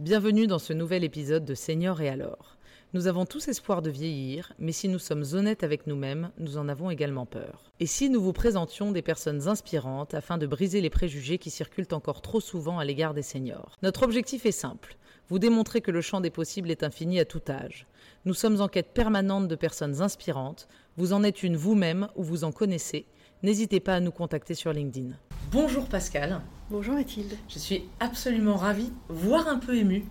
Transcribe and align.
Bienvenue 0.00 0.46
dans 0.46 0.58
ce 0.58 0.72
nouvel 0.72 1.04
épisode 1.04 1.44
de 1.44 1.54
Seigneur 1.54 2.00
et 2.00 2.08
alors. 2.08 2.56
Nous 2.94 3.06
avons 3.06 3.26
tous 3.26 3.48
espoir 3.48 3.82
de 3.82 3.90
vieillir, 3.90 4.54
mais 4.58 4.72
si 4.72 4.88
nous 4.88 4.98
sommes 4.98 5.26
honnêtes 5.34 5.62
avec 5.62 5.86
nous-mêmes, 5.86 6.30
nous 6.38 6.56
en 6.56 6.70
avons 6.70 6.88
également 6.88 7.26
peur. 7.26 7.70
Et 7.80 7.86
si 7.86 8.08
nous 8.08 8.22
vous 8.22 8.32
présentions 8.32 8.92
des 8.92 9.02
personnes 9.02 9.46
inspirantes 9.46 10.14
afin 10.14 10.38
de 10.38 10.46
briser 10.46 10.80
les 10.80 10.88
préjugés 10.88 11.36
qui 11.36 11.50
circulent 11.50 11.92
encore 11.92 12.22
trop 12.22 12.40
souvent 12.40 12.78
à 12.78 12.84
l'égard 12.86 13.12
des 13.12 13.20
seniors? 13.20 13.76
Notre 13.82 14.02
objectif 14.02 14.46
est 14.46 14.52
simple, 14.52 14.96
vous 15.28 15.38
démontrer 15.38 15.82
que 15.82 15.90
le 15.90 16.00
champ 16.00 16.22
des 16.22 16.30
possibles 16.30 16.70
est 16.70 16.82
infini 16.82 17.20
à 17.20 17.26
tout 17.26 17.42
âge. 17.50 17.86
Nous 18.24 18.32
sommes 18.32 18.62
en 18.62 18.68
quête 18.68 18.94
permanente 18.94 19.48
de 19.48 19.54
personnes 19.54 20.00
inspirantes, 20.00 20.66
vous 20.96 21.12
en 21.12 21.24
êtes 21.24 21.42
une 21.42 21.56
vous-même 21.56 22.08
ou 22.16 22.22
vous 22.22 22.44
en 22.44 22.52
connaissez, 22.52 23.04
n'hésitez 23.42 23.80
pas 23.80 23.94
à 23.94 24.00
nous 24.00 24.12
contacter 24.12 24.54
sur 24.54 24.72
LinkedIn. 24.72 25.10
Bonjour 25.52 25.86
Pascal. 25.86 26.40
Bonjour 26.70 26.94
Mathilde. 26.94 27.36
Je 27.48 27.58
suis 27.58 27.88
absolument 27.98 28.54
ravie, 28.54 28.92
voire 29.08 29.48
un 29.48 29.58
peu 29.58 29.76
émue, 29.76 30.04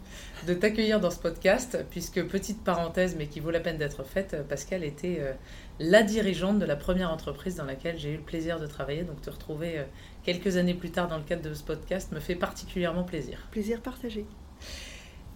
de 0.46 0.54
t'accueillir 0.54 1.00
dans 1.00 1.12
ce 1.12 1.20
podcast, 1.20 1.86
puisque 1.90 2.22
petite 2.28 2.62
parenthèse, 2.62 3.16
mais 3.18 3.28
qui 3.28 3.40
vaut 3.40 3.50
la 3.50 3.62
peine 3.62 3.78
d'être 3.78 4.04
faite, 4.04 4.36
Pascal 4.50 4.84
était 4.84 5.20
euh, 5.22 5.32
la 5.80 6.04
dirigeante 6.04 6.60
de 6.60 6.66
la 6.66 6.76
première 6.76 7.10
entreprise 7.10 7.56
dans 7.56 7.64
laquelle 7.64 7.98
j'ai 7.98 8.14
eu 8.14 8.18
le 8.18 8.24
plaisir 8.24 8.60
de 8.60 8.68
travailler. 8.68 9.04
Donc 9.04 9.22
te 9.22 9.30
retrouver 9.30 9.80
euh, 9.80 9.84
quelques 10.24 10.58
années 10.58 10.74
plus 10.74 10.92
tard 10.92 11.08
dans 11.08 11.18
le 11.18 11.24
cadre 11.24 11.42
de 11.42 11.54
ce 11.54 11.64
podcast 11.64 12.12
me 12.12 12.20
fait 12.20 12.36
particulièrement 12.36 13.04
plaisir. 13.04 13.48
Plaisir 13.52 13.80
partagé. 13.80 14.26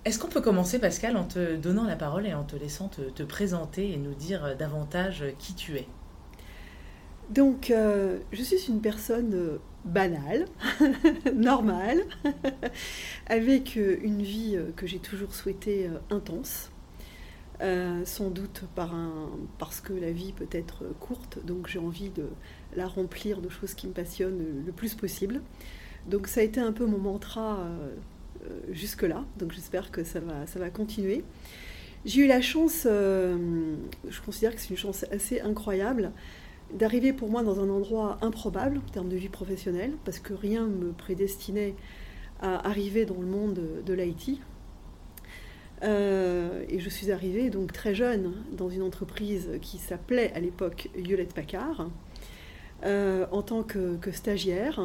Est-ce 0.03 0.19
qu'on 0.19 0.27
peut 0.27 0.41
commencer, 0.41 0.79
Pascal, 0.79 1.15
en 1.15 1.23
te 1.23 1.55
donnant 1.55 1.85
la 1.85 1.95
parole 1.95 2.27
et 2.27 2.33
en 2.33 2.43
te 2.43 2.57
laissant 2.57 2.89
te, 2.89 3.23
présenter 3.23 3.93
et 3.93 3.95
nous 3.95 4.13
dire 4.13 4.43
euh, 4.43 4.55
davantage 4.55 5.23
qui 5.39 5.53
tu 5.53 5.77
es? 5.77 5.87
Donc, 7.33 7.71
je 7.71 8.43
suis 8.43 8.69
une 8.69 8.81
personne 8.81 9.59
banal, 9.85 10.45
normal, 11.33 12.03
avec 13.27 13.77
euh, 13.77 13.97
une 14.01 14.21
vie 14.21 14.53
euh, 14.55 14.71
que 14.75 14.87
j'ai 14.87 14.99
toujours 14.99 15.33
souhaité 15.33 15.87
euh, 15.87 16.15
intense. 16.15 16.69
sans 18.05 18.29
doute 18.29 18.63
parce 19.57 19.79
que 19.79 19.93
la 19.93 20.11
vie 20.11 20.33
peut 20.33 20.49
être 20.51 20.83
courte, 20.99 21.39
donc 21.45 21.67
j'ai 21.67 21.79
envie 21.79 22.09
de 22.09 22.27
la 22.75 22.87
remplir 22.87 23.39
de 23.39 23.47
choses 23.47 23.73
qui 23.73 23.87
me 23.87 23.93
passionnent 23.93 24.63
le 24.65 24.71
plus 24.73 24.95
possible. 24.95 25.41
Donc 26.07 26.27
ça 26.27 26.41
a 26.41 26.43
été 26.43 26.59
un 26.59 26.73
peu 26.73 26.85
mon 26.85 26.97
mantra 26.97 27.65
jusque-là, 28.69 29.23
donc 29.37 29.53
j'espère 29.53 29.91
que 29.91 30.03
ça 30.03 30.19
va, 30.19 30.45
ça 30.45 30.59
va 30.59 30.69
continuer. 30.69 31.23
J'ai 32.03 32.23
eu 32.25 32.27
la 32.27 32.41
chance, 32.41 32.81
je 32.83 34.21
considère 34.25 34.53
que 34.53 34.59
c'est 34.59 34.71
une 34.71 34.83
chance 34.85 35.05
assez 35.09 35.39
incroyable, 35.39 36.11
d'arriver 36.73 37.13
pour 37.13 37.29
moi 37.29 37.43
dans 37.43 37.59
un 37.59 37.69
endroit 37.69 38.17
improbable 38.21 38.77
en 38.77 38.91
termes 38.91 39.09
de 39.09 39.15
vie 39.15 39.29
professionnelle, 39.29 39.93
parce 40.05 40.19
que 40.19 40.33
rien 40.33 40.67
ne 40.67 40.87
me 40.87 40.91
prédestinait 40.91 41.75
à 42.41 42.67
arriver 42.67 43.05
dans 43.05 43.19
le 43.19 43.27
monde 43.27 43.59
de 43.85 43.93
l'IT. 43.93 44.39
Euh, 45.83 46.63
et 46.69 46.79
je 46.79 46.89
suis 46.89 47.11
arrivée 47.11 47.49
donc 47.49 47.73
très 47.73 47.93
jeune 47.93 48.33
dans 48.53 48.69
une 48.69 48.81
entreprise 48.81 49.49
qui 49.61 49.77
s'appelait 49.77 50.31
à 50.33 50.39
l'époque 50.39 50.89
Hewlett 50.95 51.33
Packard. 51.33 51.89
Euh, 52.85 53.25
en 53.31 53.41
tant 53.41 53.63
que, 53.63 53.97
stagiaire. 54.11 54.81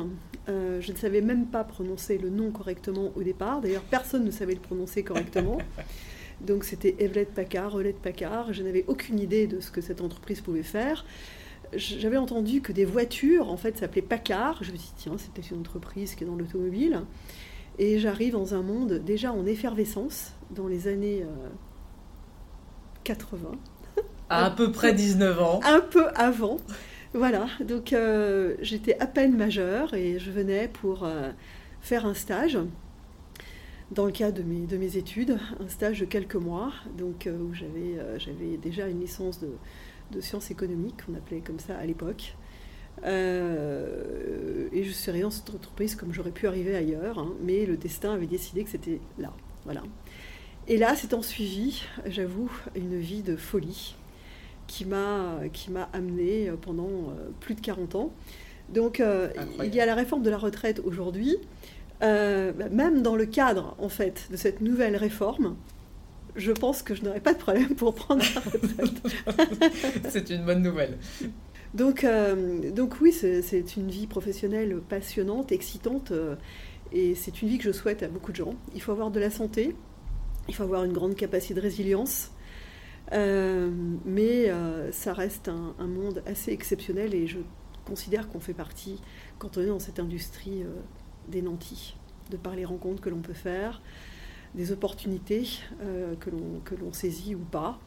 Euh, 0.48 0.80
je 0.80 0.92
ne 0.92 0.96
savais 0.96 1.20
même 1.20 1.46
pas 1.46 1.64
prononcer 1.64 2.16
le 2.16 2.30
nom 2.30 2.52
correctement 2.52 3.10
au 3.16 3.22
départ. 3.24 3.60
D'ailleurs, 3.60 3.82
personne 3.82 4.24
ne 4.24 4.30
savait 4.30 4.54
le 4.54 4.60
prononcer 4.60 5.02
correctement. 5.02 5.58
Donc 6.40 6.62
c'était 6.62 6.94
Hewlett 7.00 7.34
Packard, 7.34 7.74
Hewlett 7.74 7.98
Packard. 7.98 8.52
Je 8.52 8.62
n'avais 8.62 8.84
aucune 8.86 9.18
idée 9.18 9.48
de 9.48 9.58
ce 9.58 9.72
que 9.72 9.80
cette 9.80 10.00
entreprise 10.00 10.40
pouvait 10.40 10.62
faire 10.62 11.04
j'avais 11.74 12.16
entendu 12.16 12.60
que 12.60 12.72
des 12.72 12.84
voitures, 12.84 13.50
en 13.50 13.56
fait, 13.56 13.78
s'appelaient 13.78 14.02
Packard. 14.02 14.62
Je 14.62 14.72
me 14.72 14.76
suis 14.76 14.88
dit, 14.88 14.94
tiens, 14.96 15.14
c'est 15.18 15.30
peut-être 15.32 15.50
une 15.50 15.60
entreprise 15.60 16.14
qui 16.14 16.24
est 16.24 16.26
dans 16.26 16.36
l'automobile. 16.36 17.02
Et 17.78 17.98
j'arrive 17.98 18.32
dans 18.32 18.54
un 18.54 18.62
monde 18.62 18.94
déjà 18.94 19.32
en 19.32 19.46
effervescence, 19.46 20.32
dans 20.50 20.66
les 20.66 20.88
années 20.88 21.24
80. 23.08 23.50
Euh, 23.50 24.02
à, 24.28 24.50
peu 24.50 24.70
près 24.70 24.92
19 24.92 25.40
ans. 25.40 25.60
Un 25.64 25.80
peu 25.80 26.08
avant. 26.14 26.58
Voilà, 27.14 27.46
donc 27.60 27.94
euh, 27.94 28.54
j'étais 28.60 28.98
à 29.00 29.06
peine 29.06 29.34
majeure 29.34 29.94
et 29.94 30.18
je 30.18 30.30
venais 30.30 30.68
pour 30.68 31.04
euh, 31.04 31.30
faire 31.80 32.04
un 32.04 32.12
stage 32.12 32.58
dans 33.92 34.04
le 34.04 34.12
cadre 34.12 34.36
de 34.36 34.42
mes, 34.42 34.66
de 34.66 34.76
mes 34.76 34.98
études, 34.98 35.38
un 35.58 35.68
stage 35.68 36.00
de 36.00 36.04
quelques 36.04 36.34
mois, 36.34 36.70
donc 36.98 37.26
où 37.26 37.54
j'avais 37.54 38.58
déjà 38.58 38.88
une 38.88 39.00
licence 39.00 39.40
de, 39.40 39.48
de 40.10 40.20
sciences 40.20 40.50
économiques, 40.50 41.04
qu'on 41.06 41.14
appelait 41.14 41.40
comme 41.40 41.58
ça 41.58 41.76
à 41.76 41.84
l'époque. 41.86 42.34
Euh, 43.04 44.68
et 44.72 44.82
je 44.84 44.90
suis 44.90 45.10
arrivée 45.10 45.22
dans 45.22 45.30
cette 45.30 45.50
entreprise 45.50 45.94
comme 45.94 46.12
j'aurais 46.12 46.30
pu 46.30 46.46
arriver 46.46 46.74
ailleurs, 46.74 47.18
hein, 47.18 47.32
mais 47.42 47.64
le 47.64 47.76
destin 47.76 48.12
avait 48.12 48.26
décidé 48.26 48.64
que 48.64 48.70
c'était 48.70 49.00
là. 49.18 49.32
Voilà. 49.64 49.82
Et 50.66 50.76
là, 50.76 50.94
c'est 50.96 51.14
en 51.14 51.22
suivi, 51.22 51.82
j'avoue, 52.06 52.50
une 52.74 52.98
vie 52.98 53.22
de 53.22 53.36
folie 53.36 53.94
qui 54.66 54.84
m'a 54.84 55.38
qui 55.52 55.70
m'a 55.70 55.88
amené 55.92 56.50
pendant 56.60 56.88
euh, 56.88 57.30
plus 57.40 57.54
de 57.54 57.60
40 57.60 57.94
ans. 57.94 58.12
Donc, 58.68 59.00
euh, 59.00 59.28
il 59.64 59.74
y 59.74 59.80
a 59.80 59.86
la 59.86 59.94
réforme 59.94 60.22
de 60.22 60.30
la 60.30 60.36
retraite 60.36 60.80
aujourd'hui. 60.84 61.36
même 62.02 63.02
dans 63.02 63.16
le 63.16 63.24
cadre, 63.26 63.74
en 63.78 63.88
fait, 63.88 64.28
de 64.30 64.36
cette 64.36 64.60
nouvelle 64.60 64.96
réforme, 64.96 65.56
je 66.36 66.52
pense 66.52 66.82
que 66.82 66.94
je 66.94 67.02
n'aurai 67.02 67.20
pas 67.20 67.34
de 67.34 67.38
problème 67.38 67.74
pour 67.74 67.94
prendre 67.94 68.22
la 68.34 68.40
retraite. 68.40 70.02
c'est 70.10 70.30
une 70.30 70.44
bonne 70.44 70.62
nouvelle. 70.62 70.98
Donc, 71.74 72.04
euh, 72.04 72.70
donc 72.70 73.00
oui, 73.00 73.12
c'est 73.12 73.76
une 73.76 73.90
vie 73.90 74.06
professionnelle 74.06 74.80
passionnante, 74.88 75.52
excitante, 75.52 76.12
euh, 76.12 76.36
et 76.92 77.14
c'est 77.14 77.42
une 77.42 77.48
vie 77.48 77.58
que 77.58 77.64
je 77.64 77.72
souhaite 77.72 78.02
à 78.02 78.08
beaucoup 78.08 78.32
de 78.32 78.36
gens. 78.36 78.54
Il 78.74 78.80
faut 78.80 78.92
avoir 78.92 79.10
de 79.10 79.20
la 79.20 79.30
santé, 79.30 79.76
il 80.48 80.54
faut 80.54 80.62
avoir 80.62 80.84
une 80.84 80.92
grande 80.92 81.14
capacité 81.14 81.54
de 81.54 81.60
résilience, 81.60 82.30
euh, 83.12 83.70
mais 84.04 84.50
ça 84.92 85.12
reste 85.12 85.48
un, 85.48 85.74
un, 85.78 85.86
monde 85.86 86.22
assez 86.26 86.52
exceptionnel, 86.52 87.14
et 87.14 87.26
je 87.26 87.38
considère 87.84 88.28
qu'on 88.28 88.40
fait 88.40 88.54
partie, 88.54 89.00
quand 89.38 89.58
on 89.58 89.62
est 89.62 89.66
dans 89.66 89.78
cette 89.78 89.98
industrie, 89.98 90.64
des 91.28 91.42
nantis, 91.42 91.96
de 92.30 92.38
par 92.38 92.56
les 92.56 92.64
rencontres 92.64 93.02
que 93.02 93.10
l'on 93.10 93.20
peut 93.20 93.34
faire, 93.34 93.82
des 94.54 94.72
opportunités 94.72 95.48
euh, 95.82 96.14
que 96.16 96.30
l'on 96.74 96.92
saisit 96.92 97.34
ou 97.34 97.44
pas, 97.44 97.78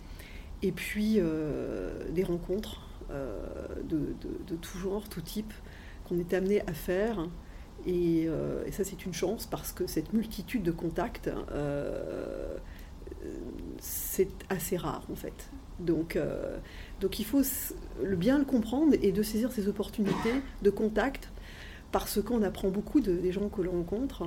et 0.61 0.71
puis 0.71 1.15
euh, 1.17 2.09
des 2.11 2.23
rencontres 2.23 2.81
euh, 3.11 3.39
de, 3.83 4.15
de, 4.47 4.55
tout 4.55 4.77
genre, 4.77 5.07
tout 5.09 5.21
type, 5.21 5.53
qu'on 6.07 6.19
est 6.19 6.33
amené 6.33 6.61
à 6.61 6.73
faire. 6.73 7.27
Et, 7.87 8.27
ça, 8.71 8.83
c'est 8.83 9.05
une 9.05 9.13
chance 9.13 9.47
parce 9.47 9.71
que 9.71 9.87
cette 9.87 10.13
multitude 10.13 10.61
de 10.61 10.71
contacts, 10.71 11.29
c'est 13.79 14.29
assez 14.49 14.77
rare 14.77 15.03
en 15.11 15.15
fait. 15.15 15.49
Donc, 15.79 16.17
donc 16.99 17.19
il 17.19 17.25
faut 17.25 17.41
bien 18.03 18.37
le 18.37 18.45
comprendre 18.45 18.93
et 19.01 19.11
de 19.11 19.23
saisir 19.23 19.51
ces 19.51 19.67
opportunités 19.67 20.35
de 20.61 20.69
contact 20.69 21.29
parce 21.91 22.21
qu'on 22.21 22.43
apprend 22.43 22.69
beaucoup 22.69 23.01
des 23.01 23.31
gens 23.31 23.49
que 23.49 23.63
l'on 23.63 23.71
rencontre. 23.71 24.25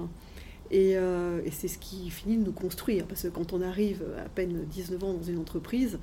Euh, 0.74 1.40
et, 1.44 1.50
c'est 1.50 1.68
ce 1.68 1.78
qui 1.78 2.10
finit 2.10 2.36
de 2.36 2.44
nous 2.44 2.52
construire, 2.52 3.06
parce 3.06 3.22
que 3.22 3.28
quand 3.28 3.52
on 3.52 3.62
arrive 3.62 4.04
à 4.24 4.28
peine 4.28 4.64
19 4.64 5.04
ans 5.04 5.14
dans 5.14 5.22
une 5.22 5.38
entreprise, 5.38 5.98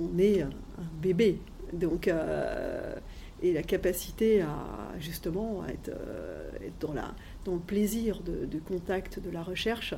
on 0.00 0.18
est 0.18 0.42
un, 0.42 0.50
bébé. 1.00 1.38
Donc, 1.72 2.08
euh, 2.08 2.94
et 3.42 3.52
la 3.52 3.62
capacité 3.62 4.42
à 4.42 4.92
justement 5.00 5.66
être, 5.66 5.88
euh, 5.88 6.50
dans, 6.78 6.92
la, 6.92 7.14
dans 7.44 7.54
le 7.54 7.60
plaisir 7.60 8.22
de, 8.22 8.58
contact, 8.58 9.18
de 9.18 9.30
la 9.30 9.42
recherche, 9.42 9.94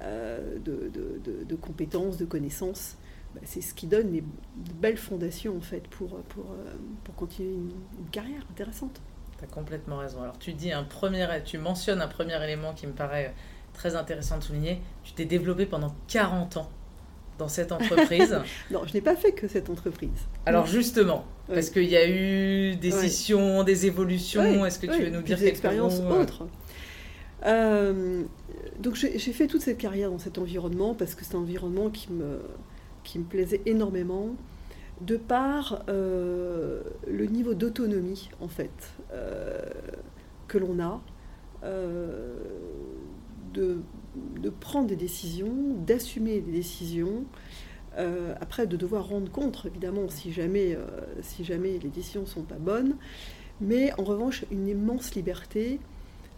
de, 0.00 1.56
compétences, 1.60 2.16
de 2.16 2.24
connaissances, 2.24 2.96
bah, 3.34 3.42
c'est 3.44 3.60
ce 3.60 3.74
qui 3.74 3.86
donne 3.86 4.12
les 4.12 4.24
belles 4.80 4.96
fondations 4.96 5.56
en 5.56 5.60
fait 5.60 5.86
pour, 5.88 6.16
pour, 6.22 6.46
pour 7.04 7.14
continuer 7.14 7.52
une 7.52 8.10
carrière 8.10 8.44
intéressante. 8.50 9.00
Tu 9.40 9.46
as 9.46 9.48
complètement 9.48 9.96
raison. 9.96 10.22
Alors 10.22 10.38
tu 10.38 10.52
dis 10.52 10.70
un 10.70 10.84
premier, 10.84 11.26
tu 11.44 11.56
mentionnes 11.56 12.02
un 12.02 12.08
premier 12.08 12.42
élément 12.44 12.74
qui 12.74 12.86
me 12.86 12.92
paraît 12.92 13.34
très 13.72 13.96
intéressant 13.96 14.38
de 14.38 14.42
souligner. 14.42 14.80
Tu 15.02 15.12
t'es 15.12 15.24
développé 15.24 15.64
pendant 15.66 15.94
40 16.08 16.58
ans 16.58 16.70
dans 17.38 17.48
cette 17.48 17.72
entreprise. 17.72 18.38
non, 18.70 18.82
je 18.86 18.92
n'ai 18.92 19.00
pas 19.00 19.16
fait 19.16 19.32
que 19.32 19.48
cette 19.48 19.70
entreprise. 19.70 20.10
Alors 20.46 20.66
justement, 20.66 21.24
parce 21.48 21.70
qu'il 21.70 21.88
y 21.88 21.96
a 21.96 22.08
eu 22.08 22.76
des 22.76 22.90
sessions, 22.90 23.64
des 23.64 23.86
évolutions, 23.86 24.64
est-ce 24.66 24.78
que 24.78 24.86
tu 24.86 25.02
veux 25.02 25.10
nous 25.10 25.22
dire 25.22 25.38
des 25.38 25.46
expériences 25.46 26.00
euh 26.00 26.22
autres 26.22 26.46
euh, 27.46 28.22
Donc 28.78 28.94
j'ai 28.94 29.18
fait 29.18 29.46
toute 29.46 29.62
cette 29.62 29.78
carrière 29.78 30.10
dans 30.10 30.18
cet 30.18 30.36
environnement 30.38 30.94
parce 30.94 31.14
que 31.14 31.24
c'est 31.24 31.34
un 31.34 31.38
environnement 31.38 31.88
qui 31.88 32.12
me, 32.12 32.40
qui 33.04 33.18
me 33.18 33.24
plaisait 33.24 33.62
énormément 33.64 34.28
de 35.00 35.16
par 35.16 35.84
euh, 35.88 36.82
le 37.06 37.26
niveau 37.26 37.54
d'autonomie 37.54 38.30
en 38.40 38.48
fait 38.48 38.92
que 40.48 40.58
l'on 40.58 40.78
a 40.80 41.00
de, 43.52 43.82
prendre 44.60 44.88
des 44.88 44.96
décisions, 44.96 45.74
d'assumer 45.86 46.40
des 46.40 46.52
décisions, 46.52 47.24
euh, 47.98 48.34
après 48.40 48.66
de 48.66 48.76
devoir 48.76 49.08
rendre 49.08 49.30
compte, 49.30 49.66
évidemment, 49.66 50.08
si 50.08 50.32
jamais, 50.32 50.74
euh, 50.74 50.86
si 51.22 51.44
jamais 51.44 51.78
les 51.78 51.88
décisions 51.88 52.22
ne 52.22 52.26
sont 52.26 52.42
pas 52.42 52.58
bonnes, 52.58 52.96
mais 53.60 53.92
en 53.98 54.04
revanche, 54.04 54.44
une 54.50 54.68
immense 54.68 55.14
liberté 55.14 55.80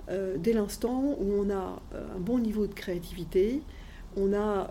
euh, 0.09 0.37
dès 0.39 0.53
l'instant 0.53 1.17
où 1.21 1.33
on 1.35 1.51
a 1.51 1.81
un 1.95 2.19
bon 2.19 2.39
niveau 2.39 2.67
de 2.67 2.75
créativité, 2.75 3.63
on 4.17 4.35
a 4.35 4.69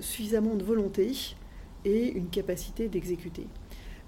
suffisamment 0.00 0.54
de 0.54 0.62
volonté 0.62 1.12
et 1.84 2.12
une 2.12 2.28
capacité 2.28 2.88
d'exécuter. 2.88 3.46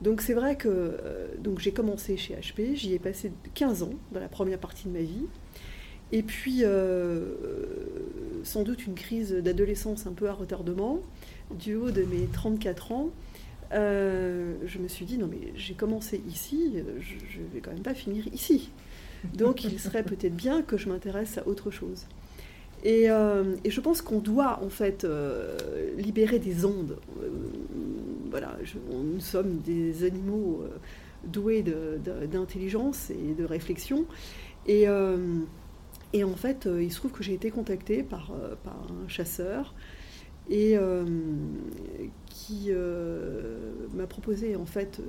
Donc 0.00 0.22
c'est 0.22 0.34
vrai 0.34 0.56
que 0.56 0.96
donc 1.38 1.58
j'ai 1.58 1.72
commencé 1.72 2.16
chez 2.16 2.34
HP, 2.34 2.74
j'y 2.74 2.94
ai 2.94 2.98
passé 2.98 3.32
15 3.54 3.82
ans 3.82 3.92
dans 4.12 4.20
la 4.20 4.28
première 4.28 4.58
partie 4.58 4.88
de 4.88 4.92
ma 4.92 5.02
vie. 5.02 5.26
Et 6.12 6.22
puis, 6.22 6.64
sans 8.42 8.62
doute 8.62 8.86
une 8.86 8.94
crise 8.94 9.32
d'adolescence 9.32 10.06
un 10.06 10.12
peu 10.12 10.28
à 10.28 10.32
retardement, 10.32 11.00
du 11.50 11.74
haut 11.74 11.90
de 11.90 12.02
mes 12.02 12.26
34 12.26 12.92
ans, 12.92 13.10
euh, 13.72 14.54
je 14.64 14.78
me 14.78 14.88
suis 14.88 15.04
dit, 15.04 15.18
non 15.18 15.28
mais 15.28 15.52
j'ai 15.54 15.74
commencé 15.74 16.20
ici, 16.28 16.74
je 17.00 17.40
ne 17.40 17.46
vais 17.52 17.60
quand 17.60 17.72
même 17.72 17.82
pas 17.82 17.94
finir 17.94 18.26
ici. 18.32 18.70
Donc 19.34 19.64
il 19.64 19.78
serait 19.78 20.02
peut-être 20.02 20.34
bien 20.34 20.62
que 20.62 20.76
je 20.76 20.88
m'intéresse 20.88 21.38
à 21.38 21.46
autre 21.46 21.70
chose. 21.70 22.06
Et, 22.82 23.10
euh, 23.10 23.56
je 23.66 23.80
pense 23.80 24.02
qu'on 24.02 24.20
doit 24.20 24.60
en 24.62 24.68
fait 24.68 25.04
euh, 25.04 25.56
libérer 25.96 26.38
des 26.38 26.64
ondes. 26.64 26.96
voilà, 28.30 28.56
nous 28.92 29.20
sommes 29.20 29.58
des 29.58 30.04
animaux 30.04 30.64
doués 31.24 31.64
d'intelligence 32.30 33.10
et 33.10 33.34
de 33.34 33.44
réflexion. 33.44 34.06
Et, 34.66 34.86
et 36.12 36.24
en 36.24 36.36
fait, 36.36 36.68
il 36.80 36.92
se 36.92 36.96
trouve 36.96 37.12
que 37.12 37.22
j'ai 37.22 37.34
été 37.34 37.50
contactée 37.50 38.02
par, 38.02 38.32
un 38.32 39.08
chasseur 39.08 39.74
et 40.50 40.76
euh, 40.76 41.04
qui 42.26 42.66
euh, 42.70 43.56
m'a 43.94 44.06
proposé 44.06 44.56
en 44.56 44.66
fait 44.66 45.00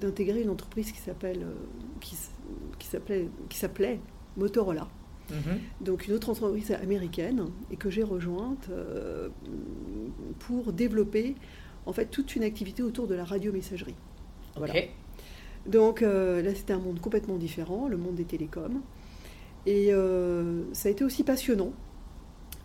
d'intégrer 0.00 0.42
une 0.42 0.50
entreprise 0.50 0.90
qui 0.90 0.98
s'appelle 0.98 1.42
euh, 1.42 2.14
qui 2.78 3.56
s'appelait 3.56 4.00
Motorola. 4.36 4.88
Mhm. 5.30 5.58
Donc 5.80 6.06
une 6.08 6.14
autre 6.14 6.30
entreprise 6.30 6.70
américaine 6.72 7.46
et 7.70 7.76
que 7.76 7.90
j'ai 7.90 8.02
rejointe 8.02 8.70
pour 10.38 10.72
développer 10.72 11.34
en 11.86 11.92
fait 11.92 12.06
toute 12.06 12.36
une 12.36 12.42
activité 12.42 12.82
autour 12.82 13.06
de 13.06 13.14
la 13.14 13.24
radiomessagerie. 13.24 13.96
Voilà. 14.56 14.74
Donc 15.66 16.00
là 16.00 16.54
c'était 16.54 16.72
un 16.72 16.78
monde 16.78 17.00
complètement 17.00 17.36
différent, 17.36 17.88
le 17.88 17.96
monde 17.96 18.14
des 18.14 18.24
télécoms. 18.24 18.80
Et 19.66 19.92
ça 20.72 20.88
a 20.88 20.92
été 20.92 21.04
aussi 21.04 21.24
passionnant 21.24 21.72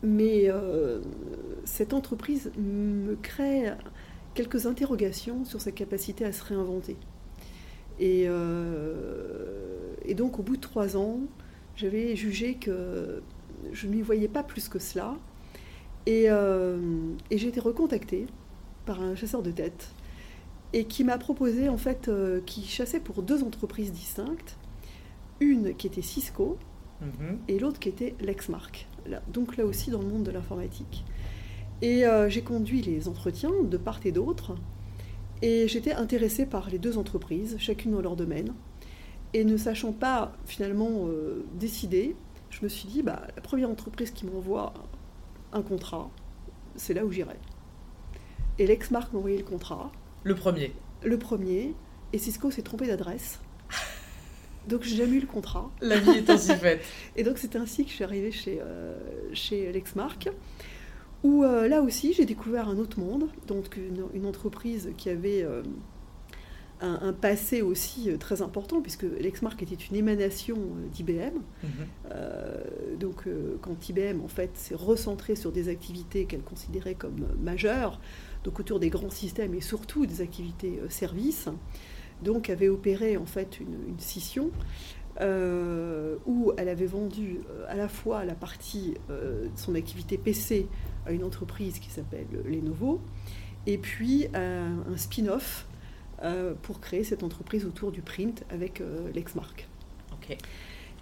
mais 0.04 0.50
euh, 0.50 1.00
cette 1.63 1.94
entreprise 1.94 2.51
me 2.57 3.15
crée 3.15 3.71
quelques 4.33 4.65
interrogations 4.65 5.45
sur 5.45 5.62
sa 5.62 5.71
capacité 5.71 6.25
à 6.25 6.33
se 6.33 6.44
réinventer. 6.44 6.98
Et, 8.00 8.25
euh, 8.27 9.77
donc 10.15 10.39
au 10.39 10.44
bout 10.44 10.57
de 10.57 10.62
trois 10.62 10.98
ans, 10.98 11.21
j'avais 11.75 12.16
jugé 12.16 12.56
que 12.56 13.22
je 13.72 13.88
ne 13.88 13.96
m'y 13.96 14.02
voyais 14.02 14.28
pas 14.28 14.44
plus 14.44 14.70
que 14.70 14.80
cela. 14.80 15.16
Et, 16.06 16.25
euh, 16.28 16.78
et 17.31 17.38
j'ai 17.38 17.48
été 17.48 17.60
recontactée 17.60 18.25
par 18.86 19.02
un 19.02 19.16
chasseur 19.16 19.42
de 19.42 19.52
tête 19.52 19.94
et 20.74 20.86
qui 20.86 21.04
m'a 21.04 21.18
proposé, 21.18 21.70
en 21.70 21.78
fait, 21.78 22.10
qui 22.46 22.66
chassait 22.66 23.00
pour 23.00 23.22
deux 23.22 23.44
entreprises 23.44 23.92
distinctes. 23.92 24.58
Une 25.40 25.75
qui 25.75 25.88
était 25.88 26.02
Cisco 26.02 26.58
mhm. 27.02 27.40
et 27.48 27.60
l'autre 27.60 27.80
qui 27.80 27.90
était 27.90 28.16
Lexmark 28.22 28.88
donc 29.31 29.58
là 29.58 29.66
aussi 29.66 29.92
dans 29.92 30.02
le 30.02 30.08
monde 30.08 30.24
de 30.24 30.31
l'informatique. 30.31 31.04
Et 31.81 32.06
euh, 32.06 32.30
j'ai 32.30 32.42
conduit 32.42 32.81
les 32.81 33.08
entretiens 33.08 33.52
de 33.64 33.78
part 33.78 34.00
et 34.06 34.12
d'autre, 34.12 34.56
et 35.42 35.68
j'étais 35.68 35.94
intéressée 35.94 36.46
par 36.46 36.70
les 36.70 36.80
deux 36.80 36.98
entreprises, 36.98 37.58
chacune 37.60 37.92
dans 37.92 38.02
leur 38.02 38.16
domaine. 38.16 38.54
Et 39.34 39.44
ne 39.44 39.58
sachant 39.58 39.92
pas 39.92 40.34
finalement 40.46 41.08
euh, 41.08 41.44
décider, 41.56 42.16
je 42.50 42.60
me 42.64 42.70
suis 42.70 42.88
dit, 42.88 43.02
bah, 43.02 43.28
la 43.36 43.42
première 43.42 43.70
entreprise 43.70 44.12
qui 44.12 44.26
m'envoie 44.26 44.74
un 45.52 45.62
contrat, 45.62 46.10
c'est 46.76 46.94
là 46.94 47.06
où 47.06 47.12
j'irai. 47.12 47.38
Et 48.60 48.68
l'ex-marque 48.68 49.12
m'a 49.14 49.20
envoyé 49.20 49.38
le 49.38 49.44
contrat. 49.44 49.92
Le 50.24 50.36
premier. 50.36 50.72
Le 51.04 51.18
premier. 51.18 51.74
Et 52.14 52.18
Cisco 52.18 52.52
s'est 52.52 52.62
trompé 52.62 52.88
d'adresse. 52.88 53.40
Donc 54.68 54.84
j'ai 54.84 54.96
jamais 54.96 55.18
eu 55.18 55.22
le 55.22 55.28
contrat. 55.28 55.72
La 55.82 55.98
vie 55.98 56.12
est 56.12 56.30
ainsi 56.30 56.54
faite. 56.54 56.84
et 57.16 57.24
donc 57.24 57.38
c'est 57.38 57.56
ainsi 57.56 57.84
que 57.84 57.90
je 57.90 57.96
suis 57.96 58.04
arrivée 58.04 58.32
chez, 58.32 58.60
euh, 58.62 58.96
chez 59.34 59.72
Lexmark, 59.74 60.30
où 61.24 61.44
euh, 61.44 61.68
là 61.68 61.82
aussi 61.82 62.14
j'ai 62.14 62.26
découvert 62.26 62.70
un 62.70 62.78
autre 62.78 63.00
monde, 63.00 63.28
donc 63.48 63.78
une, 63.78 64.26
entreprise 64.26 64.92
qui 64.98 65.10
avait 65.10 65.44
euh, 65.44 65.64
un, 66.84 67.14
passé 67.14 67.62
aussi 67.62 68.10
très 68.20 68.42
important, 68.42 68.82
puisque 68.82 69.04
Lexmark 69.04 69.62
était 69.64 69.76
une 69.76 69.96
émanation 69.96 70.58
d'IBM. 70.92 71.40
Mhm. 71.64 72.98
donc 73.00 73.28
quand 73.62 73.90
IBM 73.90 74.22
en 74.22 74.28
fait 74.28 74.52
s'est 74.56 74.76
recentré 74.76 75.36
sur 75.36 75.52
des 75.52 75.70
activités 75.70 76.26
qu'elle 76.26 76.44
considérait 76.44 76.96
comme 76.96 77.28
majeures, 77.42 78.00
donc 78.44 78.60
autour 78.60 78.80
des 78.80 78.90
grands 78.90 79.10
systèmes 79.10 79.54
et 79.54 79.62
surtout 79.62 80.06
des 80.06 80.22
activités 80.22 80.80
services, 80.90 81.50
donc 82.24 82.50
avait 82.50 82.70
opéré 82.70 83.18
en 83.18 83.26
fait 83.26 83.60
une, 83.60 84.00
scission 84.00 84.52
euh, 85.22 86.16
où 86.26 86.54
elle 86.58 86.70
avait 86.70 86.88
vendu 86.88 87.42
euh, 87.50 87.66
à 87.68 87.76
la 87.76 87.88
fois 87.88 88.26
la 88.26 88.34
partie 88.34 88.96
euh, 89.10 89.44
de 89.44 89.60
son 89.60 89.76
activité 89.76 90.18
PC 90.18 90.68
à 91.06 91.12
une 91.12 91.24
entreprise 91.24 91.78
qui 91.78 91.92
s'appelle 91.92 92.26
Lenovo 92.46 93.00
et 93.68 93.78
puis 93.78 94.28
un 94.34 94.98
spin-off 94.98 95.68
pour 96.62 96.80
créer 96.80 97.04
cette 97.04 97.24
entreprise 97.24 97.65
autour 97.65 97.92
du 97.92 98.01
print 98.01 98.44
avec 98.50 98.81
Lexmark. 99.13 99.68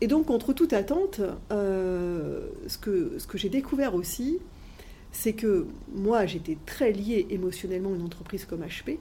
Et 0.01 0.07
donc, 0.07 0.25
contre 0.25 0.53
toute 0.53 0.73
attente, 0.73 1.21
ce 1.49 2.77
que, 2.79 3.19
ce 3.19 3.27
que 3.27 3.37
j'ai 3.37 3.49
découvert 3.49 3.93
aussi, 3.93 4.39
c'est 5.11 5.33
que 5.33 5.67
moi, 5.93 6.25
j'étais 6.25 6.57
très 6.65 6.91
liée 6.91 7.27
émotionnellement 7.29 7.91
à 7.91 7.95
une 7.95 8.01
entreprise 8.01 8.45
comme 8.45 8.61
HP, 8.61 8.97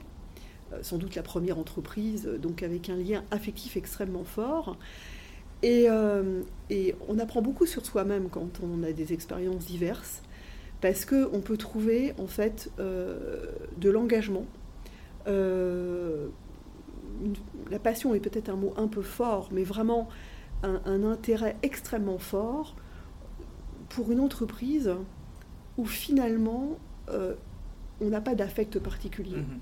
euh, 0.73 0.79
sans 0.81 0.97
doute 0.97 1.15
la 1.15 1.23
première 1.23 1.57
entreprise, 1.57 2.27
euh, 2.27 2.37
donc 2.37 2.63
avec 2.63 2.89
un 2.89 2.97
lien 2.97 3.23
affectif 3.31 3.77
extrêmement 3.77 4.23
fort. 4.23 4.77
Et, 5.63 5.85
euh, 5.89 6.41
et 6.69 6.95
on 7.07 7.19
apprend 7.19 7.41
beaucoup 7.41 7.65
sur 7.65 7.85
soi-même 7.85 8.29
quand 8.29 8.61
on 8.63 8.83
a 8.83 8.91
des 8.91 9.13
expériences 9.13 9.65
diverses, 9.65 10.21
parce 10.81 11.05
qu'on 11.05 11.39
peut 11.41 11.57
trouver 11.57 12.13
en 12.17 12.25
fait 12.25 12.71
de 12.79 13.89
l'engagement. 13.91 14.47
La 17.69 17.79
passion 17.79 18.13
est 18.13 18.19
peut-être 18.19 18.49
un 18.49 18.55
mot 18.55 18.73
un 18.77 18.87
peu 18.87 19.01
fort, 19.01 19.49
mais 19.51 19.63
vraiment 19.63 20.09
un, 20.63 21.03
intérêt 21.03 21.55
extrêmement 21.63 22.19
fort 22.19 22.75
pour 23.89 24.11
une 24.11 24.19
entreprise 24.19 24.93
où 25.77 25.85
finalement 25.85 26.77
on 28.01 28.09
n'a 28.09 28.21
pas 28.21 28.35
d'affect 28.35 28.79
particulier. 28.79 29.37
Mm-hmm. 29.37 29.59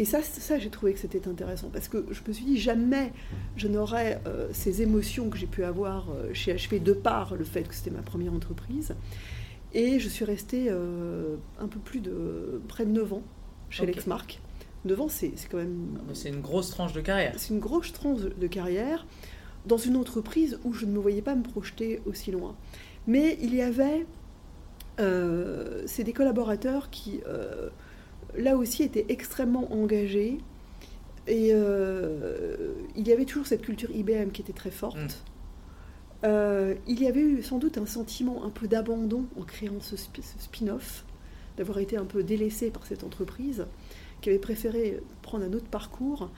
Et 0.00 0.06
ça, 0.06 0.22
ça 0.22 0.58
j'ai 0.58 0.70
trouvé 0.70 0.94
que 0.94 0.98
c'était 0.98 1.28
intéressant 1.28 1.68
parce 1.68 1.88
que 1.88 2.06
je 2.10 2.22
me 2.26 2.32
suis 2.32 2.46
dit 2.46 2.58
jamais 2.58 3.12
je 3.56 3.68
n'aurais 3.68 4.18
euh, 4.26 4.48
ces 4.50 4.80
émotions 4.80 5.28
que 5.28 5.36
j'ai 5.36 5.46
pu 5.46 5.62
avoir 5.62 6.08
euh, 6.08 6.32
chez 6.32 6.54
HP 6.54 6.82
de 6.82 6.94
par 6.94 7.36
le 7.36 7.44
fait 7.44 7.64
que 7.64 7.74
c'était 7.74 7.90
ma 7.90 8.00
première 8.00 8.32
entreprise. 8.32 8.94
Et 9.74 10.00
je 10.00 10.08
suis 10.08 10.24
restée 10.24 10.68
euh, 10.70 11.36
un 11.58 11.68
peu 11.68 11.78
plus 11.78 12.00
de 12.00 12.62
près 12.66 12.86
de 12.86 12.92
9 12.92 13.12
ans 13.12 13.22
chez 13.68 13.84
Lexmark. 13.84 14.40
9 14.84 15.00
ans, 15.00 15.08
c'est 15.08 15.32
quand 15.50 15.58
même. 15.58 15.98
C'est 16.14 16.30
une 16.30 16.40
grosse 16.40 16.70
tranche 16.70 16.92
de 16.92 17.00
carrière. 17.00 17.34
C'est 17.36 17.52
une 17.52 17.60
grosse 17.60 17.92
tranche 17.92 18.20
de 18.20 18.46
carrière 18.46 19.06
dans 19.66 19.76
une 19.76 19.96
entreprise 19.96 20.58
où 20.64 20.72
je 20.72 20.86
ne 20.86 20.92
me 20.92 20.98
voyais 20.98 21.22
pas 21.22 21.34
me 21.34 21.42
projeter 21.42 22.00
aussi 22.06 22.30
loin. 22.30 22.56
Mais 23.06 23.38
il 23.40 23.54
y 23.54 23.62
avait. 23.62 24.06
c'est 25.86 26.04
des 26.04 26.12
collaborateurs 26.12 26.90
qui 26.90 27.20
là 28.36 28.56
aussi 28.56 28.82
était 28.82 29.06
extrêmement 29.08 29.72
engagé. 29.72 30.38
Et 31.26 31.50
euh, 31.52 32.72
il 32.96 33.06
y 33.06 33.12
avait 33.12 33.24
toujours 33.24 33.46
cette 33.46 33.62
culture 33.62 33.90
IBM 33.90 34.30
qui 34.30 34.42
était 34.42 34.52
très 34.52 34.70
forte. 34.70 34.96
Mm. 34.96 35.08
Euh, 36.24 36.74
il 36.86 37.00
y 37.00 37.06
avait 37.06 37.20
eu 37.20 37.42
sans 37.42 37.58
doute 37.58 37.78
un 37.78 37.86
sentiment 37.86 38.44
un 38.44 38.50
peu 38.50 38.68
d'abandon 38.68 39.26
en 39.38 39.42
créant 39.42 39.80
ce, 39.80 39.96
spin-off, 39.96 41.04
d'avoir 41.56 41.78
été 41.78 41.96
un 41.96 42.04
peu 42.04 42.22
délaissé 42.22 42.70
par 42.70 42.84
cette 42.84 43.04
entreprise, 43.04 43.66
qui 44.20 44.28
avait 44.28 44.38
préféré 44.38 45.00
prendre 45.22 45.44
un 45.44 45.52
autre 45.52 45.68
parcours. 45.68 46.30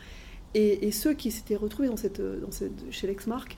Et, 0.55 0.91
ceux 0.93 1.15
qui 1.15 1.31
s'étaient 1.31 1.57
retrouvés 1.57 1.89
chez 2.91 3.07
Lexmark 3.07 3.57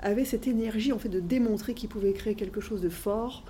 avaient 0.00 0.26
cette 0.26 0.46
énergie 0.46 0.92
en 0.92 0.98
fait 0.98 1.08
de 1.08 1.20
démontrer 1.20 1.72
qu'ils 1.72 1.88
pouvaient 1.88 2.12
créer 2.12 2.34
quelque 2.34 2.60
chose 2.60 2.82
de 2.82 2.90
fort, 2.90 3.44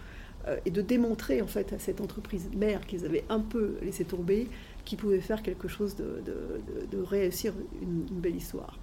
euh, 0.47 0.57
et 0.66 0.71
de 0.71 0.83
démontrer 0.83 1.40
en 1.40 1.47
fait 1.47 1.73
à 1.73 1.78
cette 1.78 2.02
entreprise 2.02 2.50
mère 2.54 2.87
qu'ils 2.87 3.07
avaient 3.07 3.25
un 3.31 3.40
peu 3.40 3.76
laissé 3.81 4.04
tomber 4.04 4.49
qu'ils 4.85 4.99
pouvaient 4.99 5.21
faire 5.21 5.43
quelque 5.43 5.69
chose 5.69 5.97
de, 5.97 7.02
réussir 7.02 7.54
une, 7.81 8.04
belle 8.21 8.37
histoire. 8.37 8.78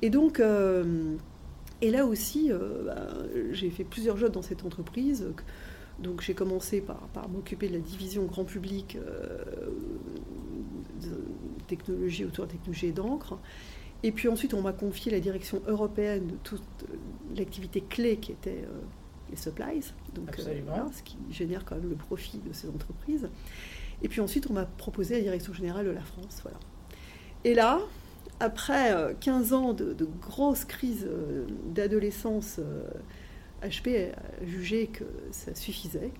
Et 0.00 0.08
donc, 0.08 0.40
euh, 0.40 1.14
et 1.82 1.90
là 1.90 2.06
aussi, 2.06 2.50
euh, 2.50 2.84
bah, 2.86 3.08
j'ai 3.52 3.68
fait 3.68 3.84
plusieurs 3.84 4.16
jobs 4.16 4.32
dans 4.32 4.42
cette 4.42 4.64
entreprise. 4.64 5.26
Donc 5.98 6.20
j'ai 6.20 6.34
commencé 6.34 6.80
par, 6.80 6.98
par 7.08 7.28
m'occuper 7.28 7.68
de 7.68 7.74
la 7.74 7.80
division 7.80 8.24
grand 8.24 8.44
public 8.44 8.98
de 11.02 11.24
technologie 11.66 12.24
autour 12.24 12.46
de 12.46 12.52
technologie 12.52 12.92
d'encre. 12.92 13.38
Et 14.02 14.12
puis 14.12 14.28
ensuite, 14.28 14.54
on 14.54 14.62
m'a 14.62 14.72
confié 14.72 15.10
la 15.10 15.20
direction 15.20 15.62
européenne 15.66 16.26
de 16.26 16.36
toute 16.42 16.62
l'activité 17.34 17.80
clé 17.80 18.18
qui 18.18 18.32
était 18.32 18.64
les 19.30 19.36
supplies, 19.36 19.92
donc, 20.14 20.36
ce 20.36 21.02
qui 21.02 21.16
génère 21.30 21.64
quand 21.64 21.76
même 21.76 21.88
le 21.88 21.96
profit 21.96 22.38
de 22.38 22.52
ces 22.52 22.68
entreprises. 22.68 23.28
Et 24.02 24.08
puis 24.08 24.20
ensuite, 24.20 24.48
on 24.50 24.52
m'a 24.52 24.66
proposé 24.66 25.14
la 25.14 25.22
direction 25.22 25.52
générale 25.52 25.86
de 25.86 25.90
la 25.90 26.02
France. 26.02 26.40
Voilà. 26.42 26.58
Et 27.44 27.54
là, 27.54 27.80
après 28.38 29.16
15 29.20 29.52
ans 29.52 29.72
de, 29.72 29.92
de 29.94 30.04
grosses 30.20 30.64
crises 30.64 31.08
d'adolescence, 31.74 32.60
HP 33.62 34.12
a 34.12 34.44
jugé 34.44 34.86
que 34.88 35.04
ça 35.30 35.54
suffisait 35.54 36.10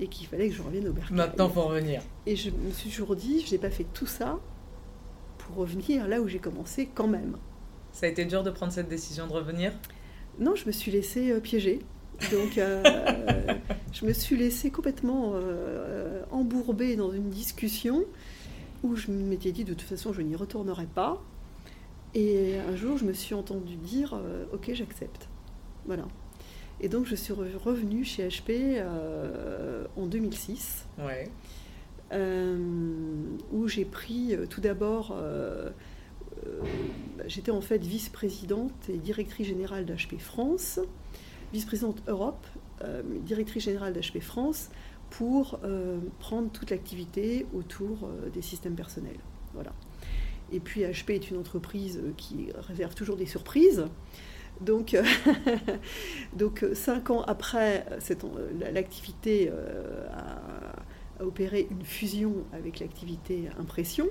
et 0.00 0.06
qu'il 0.06 0.26
fallait 0.26 0.48
que 0.48 0.54
je 0.54 0.62
revienne 0.62 0.88
au 0.88 0.92
bercail. 0.92 1.16
Maintenant, 1.16 1.48
pour 1.48 1.66
revenir. 1.66 2.02
Et 2.26 2.36
je 2.36 2.50
me 2.50 2.70
suis 2.72 2.90
toujours 2.90 3.14
dit, 3.14 3.44
je 3.46 3.52
n'ai 3.52 3.58
pas 3.58 3.70
fait 3.70 3.86
tout 3.92 4.06
ça 4.06 4.38
pour 5.38 5.56
revenir 5.56 6.08
là 6.08 6.20
où 6.20 6.28
j'ai 6.28 6.38
commencé 6.38 6.88
quand 6.92 7.08
même. 7.08 7.36
Ça 7.92 8.06
a 8.06 8.08
été 8.08 8.24
dur 8.24 8.42
de 8.42 8.50
prendre 8.50 8.72
cette 8.72 8.88
décision 8.88 9.26
de 9.26 9.32
revenir? 9.32 9.72
Non, 10.38 10.54
je 10.54 10.66
me 10.66 10.72
suis 10.72 10.90
laissée 10.90 11.30
euh, 11.30 11.40
piéger. 11.40 11.80
Donc, 12.30 12.56
euh, 12.56 12.82
je 13.92 14.06
me 14.06 14.12
suis 14.12 14.36
laissée 14.36 14.70
complètement 14.70 15.32
euh, 15.34 16.22
embourber 16.30 16.96
dans 16.96 17.12
une 17.12 17.30
discussion 17.30 18.04
où 18.82 18.96
je 18.96 19.10
m'étais 19.10 19.52
dit 19.52 19.64
de 19.64 19.74
toute 19.74 19.88
façon, 19.88 20.12
je 20.12 20.22
n'y 20.22 20.34
retournerai 20.34 20.86
pas. 20.86 21.22
Et 22.14 22.56
un 22.58 22.76
jour, 22.76 22.98
je 22.98 23.04
me 23.04 23.12
suis 23.12 23.34
entendue 23.34 23.76
dire, 23.76 24.18
ok, 24.52 24.70
j'accepte. 24.74 25.28
Voilà. 25.86 26.04
Et 26.82 26.88
donc, 26.88 27.06
je 27.06 27.14
suis 27.14 27.32
revenue 27.32 28.04
chez 28.04 28.26
HP 28.26 28.50
euh, 28.76 29.86
en 29.96 30.06
2006. 30.06 30.86
Euh, 32.12 32.58
où 33.52 33.68
j'ai 33.68 33.84
pris 33.84 34.34
euh, 34.34 34.46
tout 34.46 34.60
d'abord. 34.60 35.16
J'étais 37.26 37.52
en 37.52 37.60
fait 37.60 37.78
vice-présidente 37.78 38.72
et 38.88 38.96
directrice 38.96 39.46
générale 39.46 39.86
d'HP 39.86 40.18
France, 40.18 40.80
vice-présidente 41.52 42.02
Europe, 42.08 42.44
directrice 43.20 43.62
générale 43.62 43.92
d'HP 43.92 44.18
France, 44.18 44.70
pour 45.10 45.60
prendre 46.18 46.50
toute 46.50 46.70
l'activité 46.70 47.46
autour 47.54 48.10
des 48.34 48.42
systèmes 48.42 48.74
personnels. 48.74 49.20
Voilà. 49.54 49.72
Et 50.50 50.58
puis 50.58 50.82
HP 50.82 51.12
est 51.12 51.30
une 51.30 51.36
entreprise 51.36 52.00
qui 52.16 52.48
réserve 52.56 52.96
toujours 52.96 53.16
des 53.16 53.26
surprises. 53.26 53.84
Donc, 54.60 54.94
euh, 54.94 55.02
donc 56.36 56.62
euh, 56.62 56.74
cinq 56.74 57.10
ans 57.10 57.22
après, 57.22 57.84
l'activité 58.72 59.50
euh, 59.52 60.06
a, 60.12 61.24
opéré 61.24 61.68
une 61.70 61.84
fusion 61.84 62.34
avec 62.52 62.80
l'activité 62.80 63.48
impression. 63.58 64.08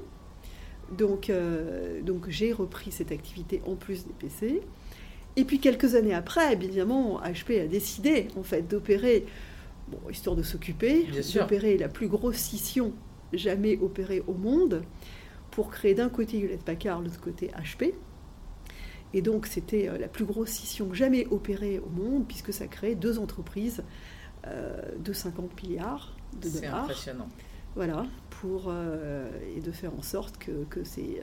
Donc, 0.98 1.32
donc 2.04 2.30
j'ai 2.30 2.52
repris 2.54 2.92
cette 2.92 3.12
activité 3.12 3.62
en 3.66 3.76
plus 3.76 4.06
des 4.06 4.14
PC. 4.14 4.62
Et 5.38 5.46
puis 5.46 5.60
quelques 5.60 5.96
années 5.96 6.14
après, 6.14 6.54
évidemment, 6.54 7.22
HP 7.22 7.62
a 7.62 7.68
décidé 7.68 8.28
en 8.38 8.44
fait 8.44 8.68
d'opérer, 8.68 9.26
bon, 9.90 10.10
histoire 10.10 10.36
de 10.36 10.44
s'occuper, 10.44 11.08
d'opérer 11.34 11.78
la 11.78 11.88
plus 11.90 12.08
grosse 12.08 12.38
scission 12.38 12.94
jamais 13.34 13.78
opérée 13.82 14.24
au 14.28 14.34
monde 14.34 14.84
pour 15.50 15.70
créer 15.70 15.94
d'un 15.94 16.10
côté 16.10 16.40
Hewlett 16.40 16.64
Packard, 16.64 17.00
de 17.00 17.06
l'autre 17.06 17.22
côté 17.22 17.52
HP. 17.58 17.94
Et 19.14 19.22
donc, 19.22 19.46
c'était 19.46 19.90
euh, 19.90 19.98
la 19.98 20.08
plus 20.08 20.26
grosse 20.26 20.50
scission 20.50 20.94
jamais 20.94 21.28
opérée 21.28 21.80
au 21.80 21.90
monde, 21.90 22.26
puisque 22.28 22.54
ça 22.54 22.68
crée 22.68 22.96
deux 22.96 23.20
entreprises 23.20 23.84
euh, 24.48 24.82
de 25.00 25.14
50 25.14 25.62
milliards 25.62 26.16
de 26.42 26.50
dollars. 26.50 26.62
C'est 26.62 26.68
impressionnant. 26.68 27.30
Voilà, 27.76 28.06
pour, 28.30 28.66
euh, 28.68 29.30
et 29.56 29.62
de 29.62 29.72
faire 29.72 29.94
en 29.98 30.02
sorte 30.02 30.38
que, 30.38 30.66
que 30.70 30.84
c'est. 30.84 31.22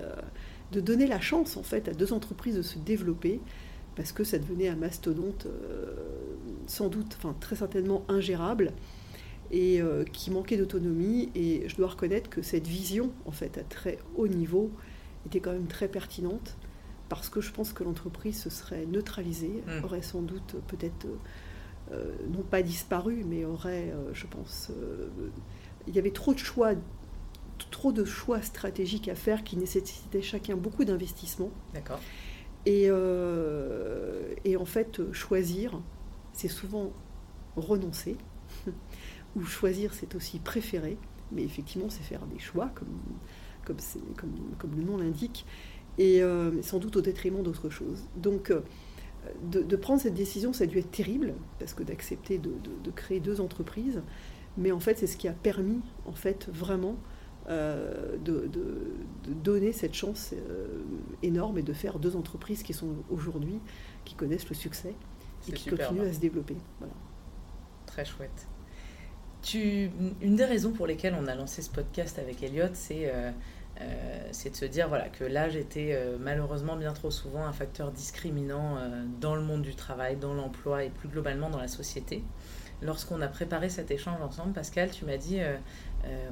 de 0.73 0.81
donner 0.81 1.07
la 1.07 1.21
chance, 1.21 1.57
en 1.57 1.63
fait, 1.63 1.89
à 1.89 1.93
deux 1.93 2.13
entreprises 2.13 2.57
de 2.57 2.63
se 2.63 2.79
développer, 2.79 3.41
parce 3.97 4.13
que 4.13 4.25
ça 4.25 4.39
devenait 4.39 4.69
un 4.69 4.77
mastodonte 4.77 5.47
sans 6.67 6.89
doute, 6.89 7.17
enfin, 7.19 7.35
très 7.39 7.57
certainement 7.57 8.05
ingérable 8.09 8.73
et 9.51 9.83
qui 10.13 10.31
manquait 10.31 10.57
d'autonomie. 10.57 11.29
Et 11.35 11.69
je 11.69 11.77
dois 11.77 11.89
reconnaître 11.89 12.31
que 12.31 12.41
cette 12.41 12.67
vision, 12.67 13.13
en 13.27 13.33
fait, 13.33 13.59
à 13.59 13.63
très 13.63 13.99
haut 14.17 14.29
niveau, 14.29 14.71
était 15.27 15.41
quand 15.41 15.53
même 15.53 15.67
très 15.67 15.89
pertinente 15.89 16.57
parce 17.09 17.29
que 17.29 17.41
je 17.41 17.53
pense 17.53 17.73
que 17.73 17.85
l'entreprise 17.85 18.41
se 18.41 18.51
serait 18.51 18.87
neutralisée, 18.87 19.63
hmm. 19.67 19.85
aurait 19.85 20.03
sans 20.03 20.23
doute 20.23 20.57
peut-être, 20.67 21.07
euh, 21.07 21.17
euh, 21.93 22.15
non 22.31 22.43
pas 22.43 22.63
disparu, 22.63 23.25
mais 23.27 23.45
aurait, 23.45 23.91
euh, 23.93 24.13
je 24.13 24.27
pense, 24.27 24.71
il 25.87 25.95
y 25.95 25.99
avait 25.99 26.11
trop 26.11 26.35
de 26.35 26.39
choix, 26.39 26.73
trop 27.71 27.93
de 27.93 28.05
choix 28.05 28.43
stratégiques 28.43 29.09
à 29.09 29.15
faire 29.15 29.43
qui 29.43 29.57
nécessitaient 29.57 30.23
chacun 30.23 30.57
beaucoup 30.57 30.85
d'investissement. 30.85 31.51
D'accord. 31.73 32.01
Et, 32.67 32.89
et 34.45 34.57
en 34.57 34.65
fait, 34.67 35.13
choisir, 35.13 35.81
c'est 36.35 36.49
souvent 36.49 36.93
renoncer, 37.57 38.17
ou 39.37 39.43
choisir, 39.45 39.95
c'est 39.95 40.15
aussi 40.15 40.39
préférer, 40.39 40.99
mais 41.33 41.43
effectivement, 41.43 41.89
c'est 41.89 42.03
faire 42.03 42.27
des 42.27 42.39
choix, 42.39 42.71
comme, 42.75 43.01
comme, 43.65 43.79
comme, 44.19 44.35
comme 44.59 44.77
le 44.77 44.83
nom 44.83 44.99
l'indique 44.99 45.47
et 45.99 46.23
euh, 46.23 46.63
sans 46.63 46.79
doute 46.79 46.97
au 46.97 47.01
détriment 47.01 47.43
d'autres 47.43 47.69
choses. 47.69 48.05
Donc, 48.17 48.51
euh, 48.51 48.61
de, 49.51 49.77
prendre 49.77 50.01
cette 50.01 50.15
décision, 50.15 50.53
ça 50.53 50.65
a 50.65 50.67
dû 50.67 50.79
être 50.79 50.91
terrible, 50.91 51.35
parce 51.59 51.75
que 51.75 51.83
d'accepter 51.83 52.39
de, 52.39 52.91
créer 52.93 53.21
deux 53.21 53.41
entreprises, 53.41 54.01
mais 54.57 54.73
en 54.73 54.81
fait, 54.81 54.99
c'est 54.99 55.07
ce 55.07 55.17
qui 55.17 55.29
a 55.29 55.33
permis, 55.33 55.81
en 56.07 56.13
fait, 56.13 56.49
vraiment 56.51 56.97
euh, 57.49 58.17
de, 58.25 58.49
donner 59.27 59.73
cette 59.73 59.95
chance 59.95 60.35
énorme 61.23 61.59
et 61.59 61.63
de 61.63 61.73
faire 61.73 61.99
deux 61.99 62.17
entreprises 62.17 62.63
qui 62.63 62.73
sont 62.73 62.95
aujourd'hui, 63.11 63.59
qui 64.05 64.15
connaissent 64.15 64.49
le 64.49 64.55
succès 64.55 64.95
et 65.49 65.53
qui 65.53 65.69
continuent 65.69 66.09
à 66.09 66.13
se 66.13 66.21
développer. 66.21 66.57
Voilà. 66.79 66.95
Très 67.87 68.05
chouette. 68.05 68.47
Tu, 69.43 69.91
une 70.21 70.37
des 70.37 70.45
raisons 70.45 70.73
pour 70.73 70.87
lesquelles 70.87 71.17
on 71.21 71.27
a 71.27 71.35
lancé 71.35 71.63
ce 71.63 71.71
podcast 71.71 72.19
avec 72.19 72.43
Elliot, 72.43 72.71
c'est 72.73 73.13
c'est 74.33 74.51
de 74.51 74.57
se 74.57 74.65
dire 74.65 74.89
voilà, 74.89 75.09
que 75.09 75.25
l'âge 75.25 75.57
était 75.57 75.91
euh, 75.93 76.17
malheureusement 76.19 76.77
bien 76.77 76.93
trop 76.93 77.11
souvent 77.11 77.45
un 77.45 77.53
facteur 77.53 77.93
discriminant 77.93 78.77
euh, 78.77 79.05
dans 79.21 79.35
le 79.35 79.43
monde 79.43 79.63
du 79.63 79.75
travail, 79.75 80.17
dans 80.17 80.35
l'emploi 80.35 80.85
et 80.85 80.91
plus 80.91 81.09
globalement 81.09 81.51
dans 81.51 81.61
la 81.61 81.69
société. 81.69 82.23
Lorsqu'on 82.83 83.21
a 83.21 83.29
préparé 83.29 83.69
cet 83.69 83.91
échange 83.91 84.21
ensemble, 84.23 84.53
Pascal, 84.53 84.91
tu 84.91 85.05
m'as 85.05 85.17
dit, 85.17 85.41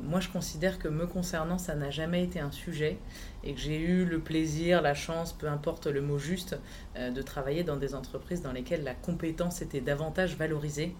moi 0.00 0.20
je 0.20 0.28
considère 0.28 0.78
que 0.78 0.86
me 0.86 1.04
concernant, 1.04 1.58
ça 1.58 1.74
n'a 1.74 1.90
jamais 1.90 2.22
été 2.22 2.38
un 2.38 2.52
sujet 2.52 2.98
et 3.42 3.52
que 3.52 3.58
j'ai 3.58 3.80
eu 3.80 4.04
le 4.04 4.20
plaisir, 4.20 4.80
la 4.80 4.94
chance, 4.94 5.32
peu 5.32 5.48
importe 5.48 5.88
le 5.88 6.00
mot 6.00 6.18
juste, 6.18 6.56
de 6.96 7.20
travailler 7.20 7.64
dans 7.64 7.74
des 7.74 7.96
entreprises 7.96 8.42
dans 8.42 8.52
lesquelles 8.52 8.84
la 8.84 8.94
compétence 8.94 9.60
était 9.60 9.80
davantage 9.80 10.36
valorisée. 10.36 10.94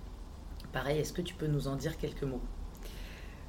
Pareil, 0.72 0.98
est-ce 0.98 1.12
que 1.12 1.22
tu 1.22 1.34
peux 1.34 1.46
nous 1.46 1.68
en 1.68 1.76
dire 1.76 1.96
quelques 1.96 2.24
mots? 2.24 2.42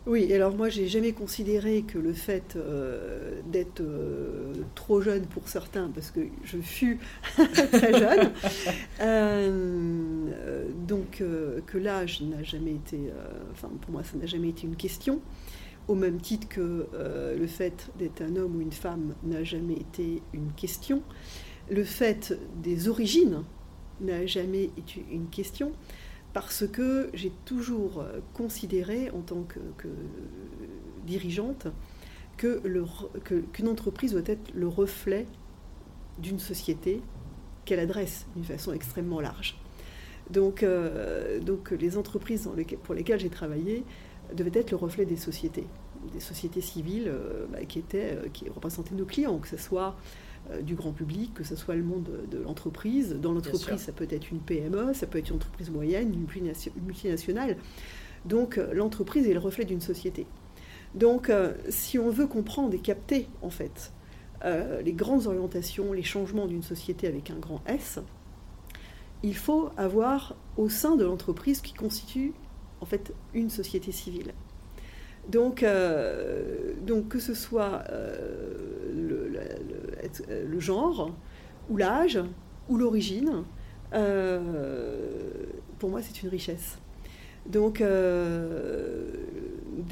Oui, 0.08 0.32
alors 0.34 0.56
moi 0.56 0.70
j'ai 0.70 0.88
jamais 0.88 1.12
considéré 1.12 1.82
que 1.82 1.98
le 1.98 2.14
fait 2.14 2.56
euh, 2.56 3.42
d'être 3.46 3.82
euh, 3.82 4.54
trop 4.74 5.02
jeune 5.02 5.26
pour 5.26 5.50
certains, 5.50 5.90
parce 5.94 6.12
que 6.12 6.22
je 6.46 6.60
fus 6.60 7.00
très 7.72 7.92
jeune, 7.92 8.32
euh, 9.02 10.66
donc 10.88 11.22
que 11.66 11.78
l'âge 11.78 12.22
n'a 12.22 12.42
jamais 12.42 12.76
été, 12.76 13.12
enfin 13.52 13.70
pour 13.82 13.92
moi 13.92 14.04
ça 14.06 14.18
n'a 14.18 14.26
jamais 14.26 14.50
été 14.50 14.66
une 14.66 14.78
question, 14.78 15.20
au 15.90 15.96
même 15.96 16.22
titre 16.22 16.48
que 16.48 16.88
le 17.38 17.48
fait 17.48 17.90
d'être 18.00 18.22
un 18.22 18.38
homme 18.38 18.56
ou 18.56 18.62
une 18.62 18.72
femme 18.72 19.14
n'a 19.24 19.44
jamais 19.44 19.76
été 19.76 20.22
une 20.34 20.54
question, 20.54 21.02
le 21.70 21.84
fait 21.84 22.38
des 22.64 22.88
origines 22.88 23.44
n'a 24.00 24.26
jamais 24.26 24.66
été 24.78 25.06
une 25.12 25.28
question 25.28 25.74
parce 26.34 26.68
que 26.68 27.10
j'ai 27.14 27.32
toujours 27.46 28.02
euh, 28.02 28.20
considéré 28.34 29.10
en 29.12 29.22
tant 29.22 29.44
que, 29.44 29.60
dirigeante 31.06 31.68
que 32.36 32.62
qu'une 33.54 33.68
entreprise 33.68 34.12
doit 34.12 34.22
être 34.26 34.54
le 34.54 34.68
reflet 34.68 35.26
d'une 36.20 36.38
société 36.38 37.02
qu'elle 37.66 37.80
adresse 37.80 38.28
d'une 38.36 38.46
façon 38.46 38.74
extrêmement 38.74 39.20
large. 39.22 39.60
Donc, 40.30 40.62
euh, 40.62 41.40
donc 41.40 41.72
les 41.72 41.98
entreprises 41.98 42.50
pour 42.84 42.94
lesquelles 42.94 43.20
j'ai 43.20 43.30
travaillé 43.30 43.84
devaient 44.36 44.60
être 44.60 44.72
le 44.72 44.78
reflet 44.78 45.06
des 45.06 45.16
sociétés, 45.16 45.66
des 46.14 46.20
sociétés 46.20 46.62
civiles 46.62 47.08
euh, 47.08 47.46
bah, 47.52 47.66
qui, 47.66 47.80
étaient, 47.80 48.18
qui 48.34 48.50
représentaient 48.50 48.96
nos 48.96 49.06
clients, 49.06 49.40
que 49.40 49.48
ce 49.48 49.58
soit 49.58 49.96
du 50.62 50.76
grand 50.76 50.92
public, 50.92 51.34
que 51.34 51.44
ce 51.44 51.56
soit 51.56 51.76
le 51.76 51.84
monde 51.84 52.10
de, 52.30 52.38
l'entreprise. 52.38 53.16
Dans 53.22 53.34
l'entreprise, 53.34 53.82
ça 53.82 53.92
peut 53.92 54.08
être 54.10 54.32
une 54.32 54.40
PME, 54.40 54.94
ça 54.94 55.08
peut 55.08 55.18
être 55.18 55.30
une 55.30 55.36
entreprise 55.36 55.70
moyenne, 55.70 56.14
une 56.14 56.28
multinationale. 56.86 57.58
Donc 58.26 58.58
euh, 58.58 58.74
l'entreprise 58.74 59.28
est 59.28 59.34
le 59.34 59.40
reflet 59.40 59.66
d'une 59.66 59.82
société. 59.82 60.26
Donc 60.96 61.30
euh, 61.30 61.54
si 61.70 62.00
on 62.00 62.10
veut 62.10 62.28
comprendre 62.28 62.74
et 62.74 62.80
capter 62.80 63.28
en 63.42 63.50
fait 63.50 63.92
les 64.86 64.94
grandes 64.94 65.26
orientations, 65.26 65.94
les 65.94 66.04
changements 66.04 66.46
d'une 66.46 66.62
société 66.62 67.08
avec 67.08 67.32
un 67.32 67.40
grand 67.40 67.60
S, 67.66 68.00
il 69.24 69.36
faut 69.36 69.72
avoir 69.78 70.36
au 70.58 70.70
sein 70.70 70.96
de 70.96 71.04
l'entreprise 71.04 71.60
qui 71.60 71.74
constitue 71.74 72.34
en 72.80 72.86
fait 72.86 73.14
une 73.34 73.50
société 73.50 73.92
civile. 73.92 74.36
Donc, 75.28 75.66
donc 76.86 77.08
que 77.08 77.18
ce 77.18 77.34
soit 77.34 77.84
euh, 80.30 80.48
le, 80.48 80.60
genre, 80.60 81.12
ou 81.70 81.78
l'âge, 81.78 82.20
ou 82.70 82.78
l'origine, 82.78 83.44
euh, 83.94 85.46
pour 85.80 85.90
moi, 85.90 86.02
c'est 86.02 86.22
une 86.24 86.30
richesse. 86.30 86.78
Donc, 87.46 87.80
dès 87.80 87.86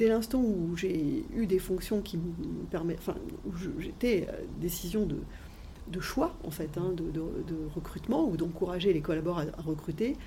l'instant 0.08 0.42
où 0.42 0.76
j'ai 0.76 1.24
eu 1.34 1.46
des 1.46 1.58
fonctions 1.58 2.02
qui 2.02 2.18
me 2.18 2.66
permettent, 2.70 2.98
enfin, 2.98 3.14
où 3.46 3.52
j'étais 3.78 4.26
décision 4.60 5.06
de, 5.06 6.00
choix, 6.00 6.36
en 6.44 6.50
fait, 6.50 6.76
hein, 6.76 6.92
de, 6.94 7.22
recrutement 7.74 8.28
ou 8.28 8.36
d'encourager 8.36 8.92
les 8.92 9.00
collaborateurs 9.00 9.58
à, 9.58 9.62
recruter, 9.62 10.18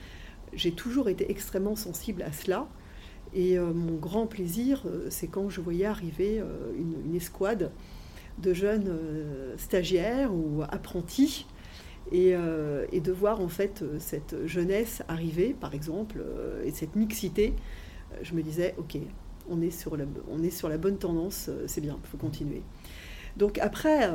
j'ai 0.54 0.72
toujours 0.72 1.08
été 1.08 1.30
extrêmement 1.30 1.76
sensible 1.76 2.24
à 2.24 2.32
cela. 2.32 2.68
Et 3.34 3.58
euh, 3.58 3.74
mon 3.74 3.96
grand 3.96 4.26
plaisir, 4.26 4.84
euh, 4.86 5.08
c'est 5.10 5.28
quand 5.28 5.50
je 5.50 5.62
voyais 5.62 5.86
arriver 5.86 6.40
euh, 6.40 6.72
une, 6.76 7.16
escouade 7.16 7.72
de 8.42 8.54
jeunes 8.54 8.92
stagiaires 9.58 10.34
ou 10.34 10.64
apprentis 10.70 11.46
et, 12.12 12.34
de 12.34 13.12
voir 13.12 13.42
en 13.42 13.50
fait 13.50 13.84
cette 14.00 14.46
jeunesse 14.46 15.04
arriver, 15.08 15.56
par 15.60 15.74
exemple, 15.74 16.24
et 16.64 16.72
cette 16.72 16.96
mixité. 16.96 17.54
je 18.22 18.34
me 18.34 18.42
disais, 18.42 18.76
ok, 18.78 18.98
on 19.50 19.62
est 19.62 19.72
sur 19.72 19.98
la, 19.98 20.06
on 20.32 20.42
est 20.44 20.50
sur 20.50 20.70
la 20.70 20.78
bonne 20.78 20.98
tendance, 20.98 21.50
c'est 21.68 21.82
bien, 21.82 21.98
il 22.04 22.08
faut 22.08 22.18
continuer. 22.18 22.62
Donc 23.38 23.58
après, 23.60 24.10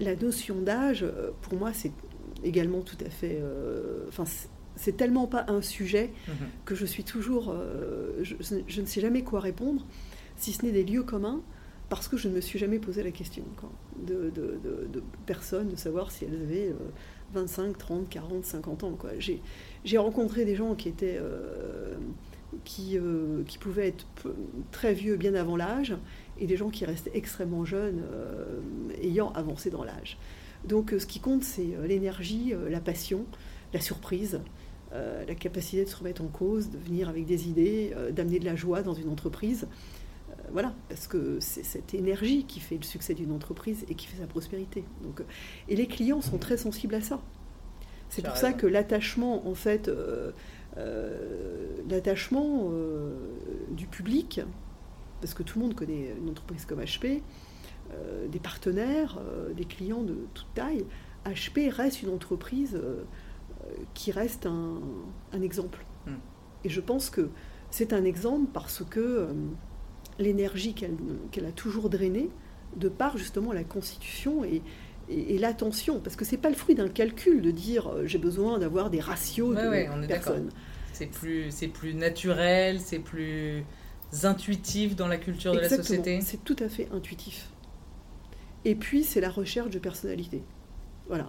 la 0.00 0.16
notion 0.16 0.60
d'âge, 0.60 1.02
euh, 1.02 1.30
pour 1.42 1.54
moi, 1.54 1.72
c'est 1.72 1.92
également 2.44 2.82
tout 2.82 2.98
à 3.04 3.10
fait. 3.10 3.38
Euh, 3.40 4.04
enfin, 4.08 4.24
c'est 4.76 4.96
tellement 4.96 5.26
pas 5.26 5.46
un 5.48 5.62
sujet 5.62 6.12
mhm. 6.28 6.34
que 6.64 6.74
je 6.74 6.84
suis 6.84 7.04
toujours. 7.04 7.50
Euh, 7.50 8.22
je, 8.22 8.80
ne 8.80 8.86
sais 8.86 9.00
jamais 9.00 9.22
quoi 9.22 9.40
répondre, 9.40 9.86
si 10.36 10.52
ce 10.52 10.64
n'est 10.64 10.72
des 10.72 10.84
lieux 10.84 11.02
communs, 11.02 11.40
parce 11.88 12.08
que 12.08 12.16
je 12.16 12.28
ne 12.28 12.34
me 12.34 12.40
suis 12.40 12.58
jamais 12.58 12.78
posé 12.78 13.02
la 13.02 13.10
question 13.10 13.44
de, 14.06 14.32
personnes, 15.24 15.68
de 15.68 15.76
savoir 15.76 16.10
si 16.10 16.24
elles 16.24 16.34
avaient 16.34 16.74
25, 17.34 17.78
30, 17.78 18.08
40, 18.08 18.44
50 18.44 18.84
ans. 18.84 18.98
J'ai 19.84 19.98
rencontré 19.98 20.44
des 20.44 20.56
gens 20.56 20.74
qui 20.74 20.88
étaient. 20.88 21.20
qui, 22.64 22.98
qui 23.46 23.58
pouvaient 23.58 23.88
être 23.88 24.06
très 24.72 24.94
vieux 24.94 25.16
bien 25.16 25.34
avant 25.34 25.56
l'âge 25.56 25.96
et 26.38 26.46
des 26.46 26.56
gens 26.56 26.70
qui 26.70 26.84
restent 26.84 27.10
extrêmement 27.14 27.64
jeunes, 27.64 28.02
euh, 28.12 28.60
ayant 29.02 29.30
avancé 29.32 29.70
dans 29.70 29.84
l'âge. 29.84 30.18
Donc 30.64 30.92
euh, 30.92 30.98
ce 30.98 31.06
qui 31.06 31.20
compte, 31.20 31.44
c'est 31.44 31.74
euh, 31.74 31.86
l'énergie, 31.86 32.52
la 32.68 32.80
passion, 32.80 33.24
la 33.72 33.80
surprise, 33.80 34.40
la 35.28 35.34
capacité 35.34 35.84
de 35.84 35.90
se 35.90 35.96
remettre 35.96 36.22
en 36.22 36.28
cause, 36.28 36.70
de 36.70 36.78
venir 36.78 37.10
avec 37.10 37.26
des 37.26 37.48
idées, 37.50 37.94
d'amener 38.12 38.38
de 38.38 38.46
la 38.46 38.56
joie 38.56 38.80
dans 38.80 38.94
une 38.94 39.10
entreprise. 39.10 39.66
Voilà, 40.52 40.74
parce 40.88 41.06
que 41.08 41.38
c'est 41.40 41.64
cette 41.64 41.94
énergie 41.94 42.44
qui 42.44 42.60
fait 42.60 42.76
le 42.76 42.84
succès 42.84 43.14
d'une 43.14 43.32
entreprise 43.32 43.84
et 43.88 43.94
qui 43.94 44.06
fait 44.06 44.18
sa 44.18 44.26
prospérité. 44.26 44.84
Donc, 45.02 45.22
et 45.68 45.76
les 45.76 45.86
clients 45.86 46.20
sont 46.20 46.38
très 46.38 46.56
sensibles 46.56 46.94
à 46.94 47.00
ça. 47.00 47.20
C'est 48.08 48.22
pour 48.24 48.36
ça 48.36 48.52
que 48.52 48.66
l'attachement, 48.66 49.48
en 49.48 49.54
fait, 49.54 49.90
l'attachement 51.88 52.70
du 53.70 53.86
public 53.86 54.40
parce 55.20 55.34
que 55.34 55.42
tout 55.42 55.58
le 55.58 55.64
monde 55.64 55.74
connaît 55.74 56.14
une 56.20 56.28
entreprise 56.30 56.64
comme 56.64 56.80
HP, 56.80 57.22
euh, 57.92 58.28
des 58.28 58.38
partenaires, 58.38 59.18
euh, 59.20 59.52
des 59.52 59.64
clients 59.64 60.02
de 60.02 60.14
toute 60.34 60.52
taille. 60.54 60.84
HP 61.24 61.68
reste 61.70 62.02
une 62.02 62.10
entreprise 62.10 62.74
euh, 62.74 63.04
qui 63.94 64.12
reste 64.12 64.46
un, 64.46 64.80
exemple. 65.42 65.84
Hmm. 66.06 66.16
Et 66.64 66.68
je 66.68 66.80
pense 66.80 67.10
que 67.10 67.30
c'est 67.70 67.92
un 67.92 68.04
exemple 68.04 68.50
parce 68.52 68.84
que 68.84 69.28
l'énergie 70.18 70.74
qu'elle 70.74 71.46
a 71.46 71.52
toujours 71.52 71.90
drainée, 71.90 72.30
de 72.76 72.88
par 72.88 73.16
justement 73.16 73.52
la 73.52 73.64
constitution 73.64 74.44
et, 74.44 74.62
et, 75.08 75.38
l'attention, 75.38 76.00
parce 76.00 76.16
que 76.16 76.24
c'est 76.24 76.36
pas 76.36 76.50
le 76.50 76.56
fruit 76.56 76.74
d'un 76.74 76.88
calcul 76.88 77.40
de 77.40 77.50
dire 77.50 77.90
j'ai 78.04 78.18
besoin 78.18 78.58
d'avoir 78.58 78.90
des 78.90 79.00
ratios 79.00 79.54
de 79.54 80.06
personnes. 80.06 80.50
C'est 80.92 81.06
plus, 81.06 81.52
plus 81.72 81.94
naturel, 81.94 82.80
c'est 82.80 82.98
plus 82.98 83.64
intuitifs 84.22 84.96
dans 84.96 85.08
la 85.08 85.18
culture 85.18 85.52
de 85.52 85.60
la 85.60 85.68
société 85.68 86.20
C'est 86.22 86.42
tout 86.42 86.56
à 86.58 86.68
fait 86.68 86.88
intuitif. 86.92 87.50
Et 88.64 88.74
puis, 88.74 89.04
c'est 89.04 89.20
la 89.20 89.30
recherche 89.30 89.70
de 89.70 89.78
personnalité. 89.78 90.42
Voilà. 91.08 91.28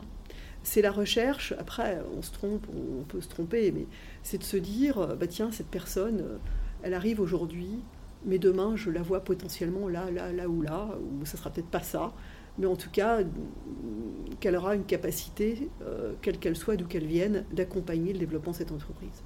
C'est 0.64 0.82
la 0.82 0.92
recherche, 0.92 1.54
après, 1.60 2.00
on 2.18 2.22
se 2.22 2.32
trompe, 2.32 2.66
on 2.74 3.04
peut 3.04 3.22
se 3.22 3.30
tromper, 3.30 3.72
mais 3.72 3.86
c'est 4.24 4.38
de 4.38 4.44
se 4.44 4.58
dire, 4.58 4.98
euh, 4.98 5.16
bah 5.16 5.28
tiens, 5.28 5.52
cette 5.52 5.68
personne, 5.68 6.22
euh, 6.22 6.38
elle 6.82 6.94
arrive 6.94 7.22
aujourd'hui, 7.22 7.80
mais 8.26 8.40
demain, 8.40 8.76
je 8.76 8.90
la 8.90 9.02
vois 9.02 9.22
potentiellement 9.22 9.88
là, 9.88 10.10
là, 10.12 10.32
là 10.32 10.48
ou 10.48 10.62
là, 10.62 10.90
ou 11.00 11.26
ça 11.26 11.38
sera 11.38 11.50
peut-être 11.50 11.70
pas 11.70 11.82
ça, 11.82 12.14
mais 12.58 12.66
en 12.66 12.76
tout 12.76 12.90
cas, 12.90 13.20
qu'elle 14.40 14.56
aura 14.56 14.76
une 14.76 14.86
capacité, 14.86 15.70
euh, 15.82 16.14
quelle 16.22 16.40
qu'elle 16.40 16.56
soit, 16.56 16.76
d'où 16.76 16.88
qu'elle 16.88 17.06
vienne, 17.06 17.46
d'accompagner 17.52 18.14
le 18.14 18.20
développement 18.20 18.52
de 18.52 18.58
cette 18.58 18.72
entreprise. 18.72 19.24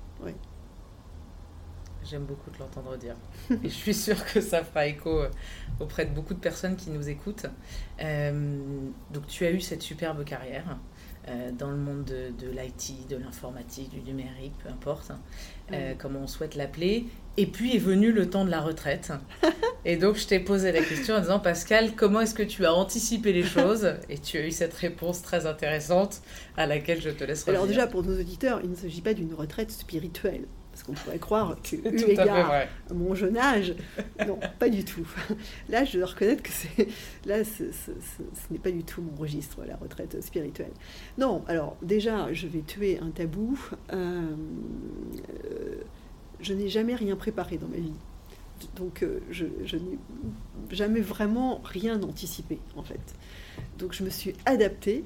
J'aime 2.04 2.23
beaucoup 2.23 2.49
de 2.49 2.58
l'entendre 2.58 2.97
dire. 2.97 3.15
Et 3.63 3.69
je 3.69 3.73
suis 3.73 3.93
sûre 3.93 4.25
que 4.25 4.41
ça 4.41 4.63
fera 4.63 4.88
écho 4.88 5.21
euh, 5.21 5.30
auprès 5.80 6.06
de 6.06 6.13
beaucoup 6.13 6.34
de 6.34 6.39
personnes 6.39 6.75
qui 6.75 6.89
nous 6.89 7.08
écoutent. 7.08 7.45
Euh, 8.01 8.60
donc 9.12 9.27
tu 9.27 9.45
as 9.45 9.51
eu 9.51 9.62
cette 9.62 9.84
superbe 9.84 10.23
carrière 10.23 10.77
euh, 11.27 11.51
dans 11.51 11.69
le 11.69 11.77
monde 11.77 12.05
de, 12.05 12.47
l'IT, 12.49 13.07
de 13.10 13.17
l'informatique, 13.17 13.91
du 13.91 14.01
numérique, 14.01 14.53
peu 14.63 14.69
importe 14.69 15.12
comment 15.99 16.19
on 16.23 16.27
souhaite 16.27 16.55
l'appeler. 16.55 17.05
Et 17.38 17.45
puis 17.45 17.75
est 17.75 17.79
venu 17.79 18.12
le 18.12 18.29
temps 18.29 18.43
de 18.43 18.49
la 18.49 18.60
retraite. 18.60 19.13
Et 19.86 19.95
donc 19.95 20.17
je 20.17 20.27
t'ai 20.27 20.39
posé 20.39 20.71
la 20.71 20.81
question 20.81 21.15
en 21.15 21.21
disant 21.21 21.39
Pascal, 21.39 21.95
comment 21.95 22.19
est-ce 22.19 22.36
que 22.36 22.43
tu 22.43 22.65
as 22.65 22.73
anticipé 22.73 23.31
les 23.31 23.43
choses? 23.43 23.93
Et 24.10 24.17
tu 24.17 24.38
as 24.38 24.45
eu 24.45 24.51
cette 24.51 24.73
réponse 24.73 25.21
très 25.21 25.45
intéressante 25.45 26.21
à 26.57 26.67
laquelle 26.67 27.01
je 27.01 27.10
te 27.10 27.23
laisse 27.23 27.43
revenir. 27.43 27.62
Alors 27.62 27.67
déjà 27.67 27.88
pour 27.88 28.03
nos 28.03 28.19
auditeurs, 28.19 28.60
il 28.63 28.69
ne 28.69 28.75
s'agit 28.75 29.01
pas 29.01 29.13
d'une 29.13 29.34
retraite 29.34 29.71
spirituelle. 29.71 30.45
Parce 30.82 30.98
qu'on 30.98 31.06
pourrait 31.06 31.20
croire 31.20 31.58
que, 31.62 31.76
eu 31.76 32.10
égard 32.10 32.52
à, 32.89 32.94
mon 32.94 33.13
jeune 33.13 33.38
âge, 33.38 33.76
non, 34.28 34.39
pas 34.58 34.67
du 34.67 34.84
tout. 34.84 35.08
Là, 35.70 35.86
je 35.86 36.00
dois 36.00 36.08
reconnaître 36.08 36.41
que 36.41 36.50
c'est, 36.50 36.88
là, 37.26 37.44
ce 37.44 37.62
n'est 38.50 38.58
pas 38.58 38.72
du 38.72 38.84
tout 38.84 39.04
mon 39.04 39.15
registre, 39.15 39.63
la 39.67 39.76
retraite 39.76 40.24
spirituelle. 40.24 40.72
Non, 41.20 41.44
alors 41.48 41.78
déjà, 41.84 42.34
je 42.34 42.48
vais 42.48 42.62
tuer 42.62 42.98
un 43.00 43.12
tabou. 43.12 43.60
Euh, 43.94 44.32
je 46.39 46.54
n'ai 46.54 46.67
jamais 46.67 46.96
rien 46.96 47.15
préparé 47.15 47.58
dans 47.58 47.67
ma 47.67 47.78
vie. 47.78 47.94
Donc, 48.76 49.04
euh, 49.04 49.20
je, 49.30 49.46
n'ai 49.46 50.00
jamais 50.72 51.02
vraiment 51.02 51.62
rien 51.63 52.02
anticipé, 52.02 52.58
en 52.76 52.84
fait. 52.84 53.15
Donc, 53.78 53.94
je 53.94 54.04
me 54.04 54.10
suis 54.10 54.34
adaptée. 54.46 55.04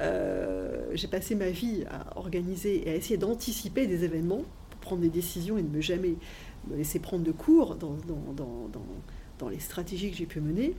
Euh, 0.00 0.86
j'ai 0.94 1.08
passé 1.08 1.34
ma 1.34 1.50
vie 1.50 1.84
à 1.90 2.18
organiser 2.18 2.88
et 2.88 2.92
à 2.92 2.94
essayer 2.94 3.18
d'anticiper 3.18 3.86
des 3.86 4.04
événements 4.04 4.44
prendre 4.84 5.02
des 5.02 5.08
décisions 5.08 5.58
et 5.58 5.62
ne 5.62 5.68
me 5.68 5.80
jamais 5.80 6.14
me 6.68 6.76
laisser 6.76 6.98
prendre 6.98 7.24
de 7.24 7.32
cours 7.32 7.74
dans, 7.74 7.96
dans, 8.06 8.70
dans, 9.38 9.48
les 9.48 9.58
stratégies 9.58 10.10
que 10.10 10.16
j'ai 10.16 10.26
pu 10.26 10.40
mener. 10.40 10.74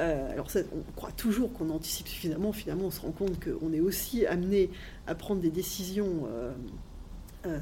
Euh, 0.00 0.32
alors 0.32 0.50
ça, 0.50 0.60
on 0.74 0.82
croit 0.96 1.12
toujours 1.12 1.52
qu'on 1.52 1.70
anticipe 1.70 2.08
suffisamment, 2.08 2.52
finalement 2.52 2.86
on 2.86 2.90
se 2.90 3.00
rend 3.00 3.12
compte 3.12 3.38
qu'on 3.38 3.72
est 3.72 3.80
aussi 3.80 4.26
amené 4.26 4.70
à 5.06 5.14
prendre 5.14 5.40
des 5.40 5.50
décisions 5.50 6.26
euh, 6.26 6.52
euh, 7.46 7.58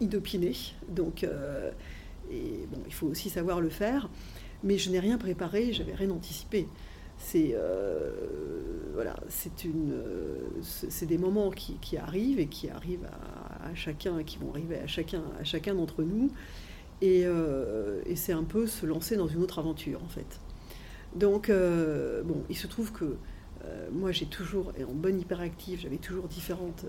inopinées. 0.00 0.56
Donc, 0.88 1.22
et 1.22 2.66
bon, 2.72 2.80
il 2.86 2.92
faut 2.92 3.06
aussi 3.06 3.30
savoir 3.30 3.60
le 3.60 3.68
faire. 3.68 4.08
Mais 4.64 4.78
je 4.78 4.90
n'ai 4.90 4.98
rien 4.98 5.18
préparé, 5.18 5.72
j'avais 5.72 5.94
rien 5.94 6.10
anticipé 6.10 6.66
c'est 7.18 7.52
euh, 7.54 8.53
voilà, 8.94 9.16
c'est 9.28 9.64
une, 9.64 9.94
c'est 10.62 11.06
des 11.06 11.18
moments 11.18 11.50
qui, 11.50 11.96
arrivent 11.96 12.38
et 12.38 12.46
qui 12.46 12.70
arrivent 12.70 13.08
à, 13.60 13.74
chacun, 13.74 14.22
qui 14.22 14.38
vont 14.38 14.50
arriver 14.50 14.78
à 14.78 14.86
chacun, 14.86 15.22
à 15.40 15.44
chacun 15.44 15.74
d'entre 15.74 16.02
nous, 16.02 16.30
et, 17.02 17.22
euh, 17.24 18.02
et 18.06 18.16
c'est 18.16 18.32
un 18.32 18.44
peu 18.44 18.66
se 18.66 18.86
lancer 18.86 19.16
dans 19.16 19.26
une 19.26 19.42
autre 19.42 19.58
aventure 19.58 20.02
en 20.02 20.08
fait. 20.08 20.40
Donc 21.16 21.50
euh, 21.50 22.22
bon, 22.22 22.42
il 22.48 22.56
se 22.56 22.66
trouve 22.66 22.92
que 22.92 23.16
moi 23.92 24.12
j'ai 24.12 24.26
toujours, 24.26 24.72
et 24.78 24.84
en 24.84 24.92
bonne 24.92 25.18
hyperactive, 25.18 25.80
j'avais 25.80 25.96
toujours 25.96 26.28
différentes 26.28 26.84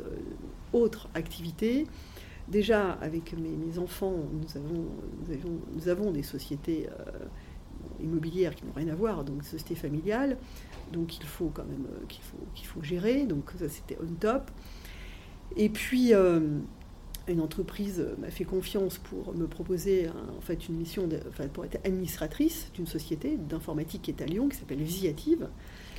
autres 0.74 1.08
activités. 1.14 1.88
Déjà 2.50 2.92
avec 3.02 3.34
mes, 3.34 3.80
enfants, 3.80 4.18
nous 4.34 4.58
avons, 4.58 4.86
nous 5.22 5.34
avons, 5.34 5.60
nous 5.74 5.88
avons 5.88 6.12
des 6.12 6.22
sociétés 6.22 6.88
immobilières 8.02 8.56
qui 8.56 8.66
n'ont 8.66 8.74
rien 8.76 8.88
à 8.90 8.96
voir, 8.96 9.24
donc 9.24 9.44
société 9.44 9.76
familiale, 9.76 10.38
donc 10.92 11.18
il 11.18 11.26
faut 11.26 11.52
quand 11.54 11.66
même 11.66 11.86
euh, 11.92 12.06
qu'il 12.08 12.24
faut, 12.24 12.38
qu'il 12.54 12.68
faut 12.68 12.82
gérer, 12.84 13.26
donc 13.26 13.52
ça 13.58 13.70
c'était 13.70 13.98
on 14.02 14.14
top. 14.16 14.52
Et 15.58 15.70
puis 15.70 16.14
euh, 16.14 16.60
une 17.28 17.42
entreprise 17.42 18.06
m'a 18.20 18.30
fait 18.30 18.46
confiance 18.46 18.98
pour 18.98 19.34
me 19.36 19.48
proposer 19.48 20.10
en 20.38 20.42
fait 20.42 20.68
une 20.68 20.76
mission 20.76 21.10
enfin, 21.30 21.48
pour 21.48 21.66
être 21.66 21.80
administratrice 21.86 22.72
d'une 22.74 22.88
société 22.88 23.38
d'informatique 23.38 24.04
qui 24.04 24.12
est 24.12 24.22
à 24.22 24.26
Lyon 24.26 24.50
qui 24.50 24.58
s'appelle 24.58 24.82
Visiative. 24.82 25.48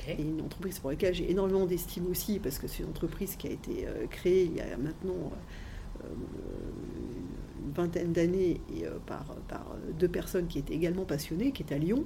Et 0.07 0.21
une 0.21 0.39
entreprise 0.39 0.79
pour 0.79 0.89
laquelle 0.89 1.13
j'ai 1.13 1.29
énormément 1.29 1.65
d'estime 1.65 2.07
aussi 2.09 2.39
parce 2.39 2.59
que 2.59 2.67
c'est 2.67 2.83
une 2.83 2.89
entreprise 2.89 3.35
qui 3.35 3.47
a 3.47 3.51
été 3.51 3.87
euh, 3.87 4.07
créée 4.07 4.45
il 4.45 4.55
y 4.55 4.61
a 4.61 4.77
maintenant 4.77 5.31
une 7.65 7.71
vingtaine 7.73 8.13
d'années 8.13 8.61
euh, 8.83 8.97
par, 9.05 9.25
par 9.47 9.75
deux 9.99 10.07
personnes 10.07 10.47
qui 10.47 10.59
étaient 10.59 10.73
également 10.73 11.05
passionnées, 11.05 11.51
qui 11.51 11.63
est 11.63 11.73
à 11.73 11.77
Lyon 11.77 12.03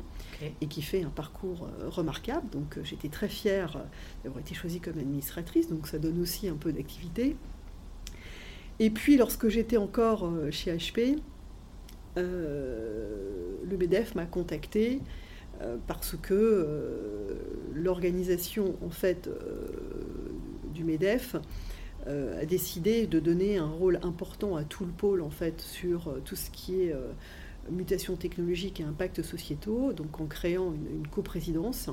et 0.61 0.67
qui 0.67 0.81
fait 0.81 1.03
un 1.03 1.09
parcours 1.09 1.67
euh, 1.67 1.89
remarquable. 1.89 2.49
Donc 2.49 2.77
euh, 2.77 2.81
j'étais 2.83 3.09
très 3.09 3.29
fière 3.29 3.83
d'avoir 4.23 4.41
été 4.41 4.53
choisie 4.53 4.79
comme 4.79 4.97
administratrice, 4.97 5.69
donc 5.69 5.87
ça 5.87 5.99
donne 5.99 6.19
aussi 6.21 6.47
un 6.47 6.55
peu 6.55 6.71
d'activité. 6.71 7.35
Et 8.79 8.89
puis, 8.89 9.15
lorsque 9.15 9.47
j'étais 9.47 9.77
encore 9.77 10.27
chez 10.49 10.75
HP, 10.75 11.19
le 12.15 13.77
MEDEF 13.77 14.15
m'a 14.15 14.25
contacté 14.25 15.01
parce 15.85 16.15
que 16.19 17.37
l'organisation 17.75 18.75
en 18.83 18.89
fait 18.89 19.29
du 20.73 20.83
MEDEF 20.83 21.35
a 22.07 22.45
décidé 22.45 23.05
de 23.05 23.19
donner 23.19 23.57
un 23.57 23.69
rôle 23.69 23.99
important 24.01 24.55
à 24.55 24.63
tout 24.63 24.85
le 24.85 24.91
pôle 24.91 25.21
en 25.21 25.29
fait 25.29 25.61
sur 25.61 26.13
tout 26.25 26.35
ce 26.35 26.49
qui 26.49 26.81
est 26.81 26.95
mutation 27.69 28.15
technologique 28.15 28.79
et 28.79 28.83
impact 28.83 29.21
sociétaux, 29.21 29.93
donc 29.93 30.19
en 30.19 30.25
créant 30.25 30.73
une, 30.73 31.07
coprésidence. 31.07 31.89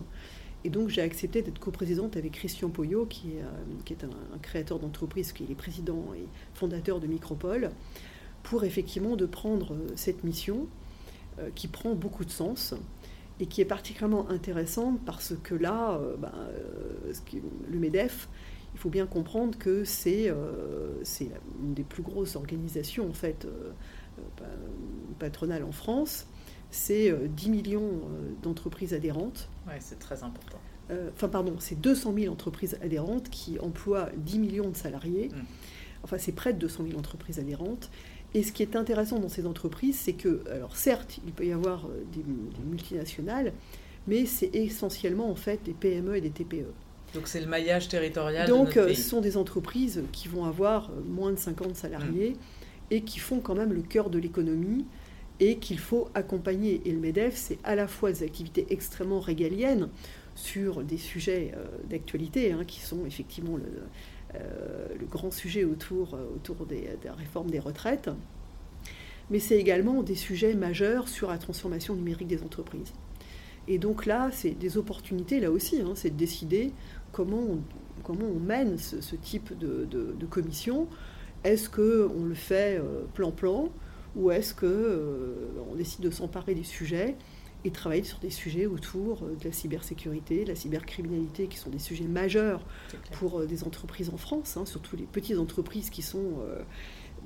Et 0.65 0.71
donc 0.71 0.89
j'ai 0.89 1.03
accepté 1.03 1.43
d'être 1.43 1.59
coprésidente 1.59 2.17
avec 2.17 2.33
Christian 2.33 2.71
Poyot, 2.71 3.07
qui 3.07 3.33
est, 3.33 3.43
euh, 3.43 3.65
qui 3.85 3.93
est 3.93 4.05
un, 4.05 4.39
créateur 4.43 4.79
d'entreprise, 4.79 5.33
qui 5.33 5.45
est 5.45 5.55
président 5.55 6.05
et 6.17 6.27
fondateur 6.55 7.01
de 7.01 7.07
Micropole, 7.07 7.71
pour 8.43 8.65
effectivement 8.65 9.17
de 9.17 9.27
prendre 9.27 9.75
euh, 9.75 9.89
cette 9.95 10.25
mission 10.25 10.67
euh, 11.39 11.51
qui 11.55 11.69
prend 11.69 11.95
beaucoup 11.95 12.25
de 12.25 12.31
sens 12.31 12.75
et 13.41 13.47
qui 13.47 13.61
est 13.61 13.67
particulièrement 13.67 14.29
intéressante 14.31 14.99
parce 15.07 15.35
que 15.45 15.55
là, 15.55 16.01
ben, 16.19 16.33
le 17.71 17.79
MEDEF, 17.79 18.29
il 18.79 18.81
faut 18.81 18.91
bien 18.91 19.07
comprendre 19.07 19.59
que 19.59 19.83
c'est 19.83 20.29
une 20.29 21.75
des 21.75 21.83
plus 21.83 22.05
grosses 22.05 22.37
organisations 22.37 23.11
en 23.11 23.13
fait 23.13 23.45
patronale 25.19 25.65
en 25.65 25.73
France, 25.73 26.27
c'est 26.71 27.11
10 27.11 27.49
euh, 27.49 27.51
millions 27.51 27.83
euh, 27.83 28.31
d'entreprises 28.43 28.95
adhérentes. 28.95 29.49
Oui, 29.67 29.75
c'est 29.81 29.99
très 29.99 30.23
important. 30.23 30.59
Euh, 30.91 31.11
enfin, 31.15 31.29
pardon, 31.29 31.57
c'est 31.59 31.81
200 31.81 32.15
000 32.19 32.33
entreprises 32.33 32.79
adhérentes 32.83 33.29
qui 33.31 33.59
emploient 33.59 34.11
10 34.17 34.39
millions 34.39 34.71
de 34.71 34.77
salariés. 34.77 35.29
Mmh. 35.29 35.41
Enfin, 36.05 36.19
c'est 36.19 36.33
près 36.33 36.53
de 36.53 36.59
200 36.59 36.85
000 36.89 36.99
entreprises 36.99 37.39
adhérentes. 37.39 37.91
Et 38.35 38.43
ce 38.43 38.53
qui 38.53 38.63
est 38.63 38.77
intéressant 38.77 39.19
dans 39.19 39.29
ces 39.29 39.47
entreprises, 39.47 39.99
c'est 39.99 40.13
que, 40.13 40.43
alors 40.51 40.77
certes, 40.77 41.19
il 41.27 41.33
peut 41.33 41.47
y 41.47 41.53
avoir 41.53 41.89
des, 42.13 42.23
multinationales, 42.63 43.53
mais 44.07 44.27
c'est 44.27 44.55
essentiellement 44.55 45.31
en 45.31 45.35
fait 45.35 45.63
des 45.65 45.73
PME 45.73 46.17
et 46.17 46.21
des 46.21 46.31
TPE. 46.31 46.67
Donc 47.15 47.27
c'est 47.27 47.41
le 47.41 47.47
maillage 47.47 47.89
territorial. 47.89 48.49
Donc 48.49 48.75
de 48.75 48.81
notre 48.81 48.95
ce 48.95 49.03
sont 49.03 49.21
des 49.21 49.37
entreprises 49.37 50.03
qui 50.13 50.29
vont 50.29 50.45
avoir 50.45 50.91
moins 51.09 51.33
de 51.33 51.39
50 51.39 51.75
salariés. 51.75 52.31
Mmh 52.31 52.59
et 52.91 53.03
qui 53.03 53.19
font 53.19 53.41
quand 53.41 53.55
même 53.55 53.73
le 53.73 53.83
cœur 53.83 54.11
de 54.11 54.19
l'économie 54.19 54.85
et 55.41 55.59
qu'il 55.59 55.79
faut 55.79 56.09
accompagner. 56.15 56.81
Et 56.85 56.93
le 56.93 56.99
MEDEF, 56.99 57.35
c'est 57.37 57.59
à 57.65 57.75
la 57.75 57.87
fois 57.87 58.13
des 58.13 58.23
activités 58.23 58.67
extrêmement 58.71 59.21
régaliennes 59.21 59.89
sur 60.35 60.83
des 60.83 60.99
sujets 60.99 61.53
euh, 61.57 61.65
d'actualité, 61.89 62.53
hein, 62.53 62.65
qui 62.67 62.81
sont 62.81 63.05
effectivement 63.07 63.57
le, 63.57 63.65
euh, 64.37 64.89
grand 65.11 65.31
sujet 65.31 65.65
autour, 65.65 66.15
euh, 66.15 66.27
autour 66.35 66.67
des, 66.67 66.91
des, 67.03 67.11
réformes 67.11 67.51
des 67.51 67.59
retraites, 67.59 68.11
mais 69.31 69.41
c'est 69.41 69.59
également 69.59 70.03
des 70.03 70.15
sujets 70.15 70.55
majeurs 70.55 71.09
sur 71.09 71.29
la 71.29 71.39
transformation 71.39 71.95
numérique 71.95 72.29
des 72.29 72.43
entreprises. 72.43 72.93
Et 73.67 73.79
donc 73.79 74.07
là, 74.07 74.31
c'est 74.33 74.53
des 74.53 74.79
opportunités, 74.79 75.41
là 75.41 75.51
aussi, 75.51 75.81
hein, 75.83 75.93
c'est 75.95 76.11
de 76.11 76.17
décider 76.17 76.73
comment 77.13 77.39
on, 77.39 77.61
comment 78.03 78.27
on 78.27 78.39
mène 78.39 78.79
ce, 78.79 79.17
type 79.17 79.57
de, 79.59 79.85
de, 79.85 80.15
de 80.19 80.27
commission. 80.27 80.89
Est-ce 81.45 81.69
qu'on 81.71 82.25
le 82.25 82.35
fait 82.35 82.83
plan-plan 83.15 83.65
euh, 83.65 84.21
ou 84.21 84.31
est-ce 84.31 84.55
qu'on 84.55 84.67
euh, 84.67 85.77
décide 85.77 86.01
de 86.01 86.11
s'emparer 86.11 86.55
des 86.55 86.65
sujets 86.65 87.17
et 87.65 87.71
travailler 87.71 88.05
sur 88.05 88.19
des 88.19 88.31
sujets 88.31 88.67
autour 88.67 89.23
euh, 89.23 89.37
de 89.37 89.45
la 89.45 89.53
cybersécurité, 89.53 90.45
de 90.45 90.49
la 90.49 90.55
cybercriminalité, 90.57 91.47
qui 91.47 91.59
sont 91.59 91.71
des 91.71 91.79
sujets 91.79 92.07
majeurs 92.07 92.61
pour 93.13 93.45
des 93.47 93.65
entreprises 93.65 94.11
en 94.11 94.17
France, 94.17 94.57
hein, 94.57 94.67
surtout 94.67 94.97
les 94.97 95.05
petites 95.05 95.39
entreprises 95.39 95.91
qui 95.91 96.03
sont, 96.03 96.39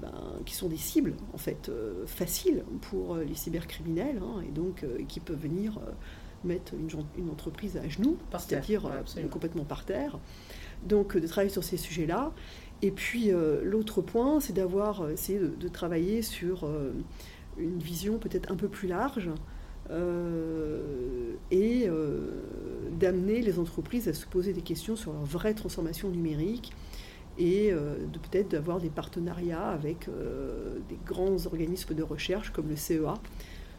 ben, 0.00 0.12
qui 0.44 0.54
sont 0.54 0.68
des 0.68 0.76
cibles 0.76 1.14
en 1.32 1.38
fait 1.38 1.70
faciles 2.06 2.64
pour 2.82 3.16
les 3.16 3.34
cybercriminels 3.34 4.20
hein, 4.22 4.42
et 4.46 4.50
donc 4.50 4.84
qui 5.08 5.20
peuvent 5.20 5.40
venir 5.40 5.78
mettre 6.44 6.74
une, 6.74 7.30
entreprise 7.30 7.76
à 7.76 7.88
genoux, 7.88 8.16
c'est-à-dire 8.38 8.88
complètement 9.30 9.64
par 9.64 9.84
terre. 9.84 10.18
Donc 10.86 11.16
de 11.16 11.26
travailler 11.26 11.52
sur 11.52 11.62
ces 11.62 11.76
sujets-là 11.76 12.32
et 12.82 12.90
puis 12.90 13.30
euh, 13.30 13.60
l'autre 13.62 14.02
point, 14.02 14.40
c'est 14.40 14.52
d'avoir 14.52 15.02
euh, 15.02 15.12
essayé 15.12 15.38
de, 15.38 15.68
travailler 15.68 16.20
sur 16.20 16.64
euh, 16.64 16.92
une 17.56 17.78
vision 17.78 18.18
peut-être 18.18 18.50
un 18.50 18.56
peu 18.56 18.68
plus 18.68 18.88
large 18.88 19.30
et 21.50 21.88
d'amener 22.98 23.42
les 23.42 23.58
entreprises 23.58 24.08
à 24.08 24.14
se 24.14 24.24
poser 24.24 24.54
des 24.54 24.62
questions 24.62 24.96
sur 24.96 25.12
leur 25.12 25.24
vraie 25.24 25.52
transformation 25.52 26.08
numérique 26.08 26.72
et 27.36 27.72
de 27.72 28.18
peut-être 28.18 28.52
d'avoir 28.52 28.80
des 28.80 28.88
partenariats 28.88 29.68
avec 29.68 30.08
des 30.88 30.98
grands 31.04 31.44
organismes 31.44 31.94
de 31.94 32.02
recherche 32.02 32.52
comme 32.52 32.68
le 32.68 32.76
CEA, 32.76 33.14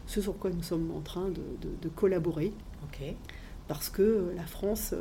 ce 0.06 0.20
sur 0.20 0.38
quoi 0.38 0.50
nous 0.50 0.62
sommes 0.62 0.90
en 0.90 1.00
train 1.00 1.28
de, 1.28 1.88
collaborer. 1.88 2.52
Parce 3.66 3.88
que 3.88 4.32
la 4.36 4.44
France 4.44 4.94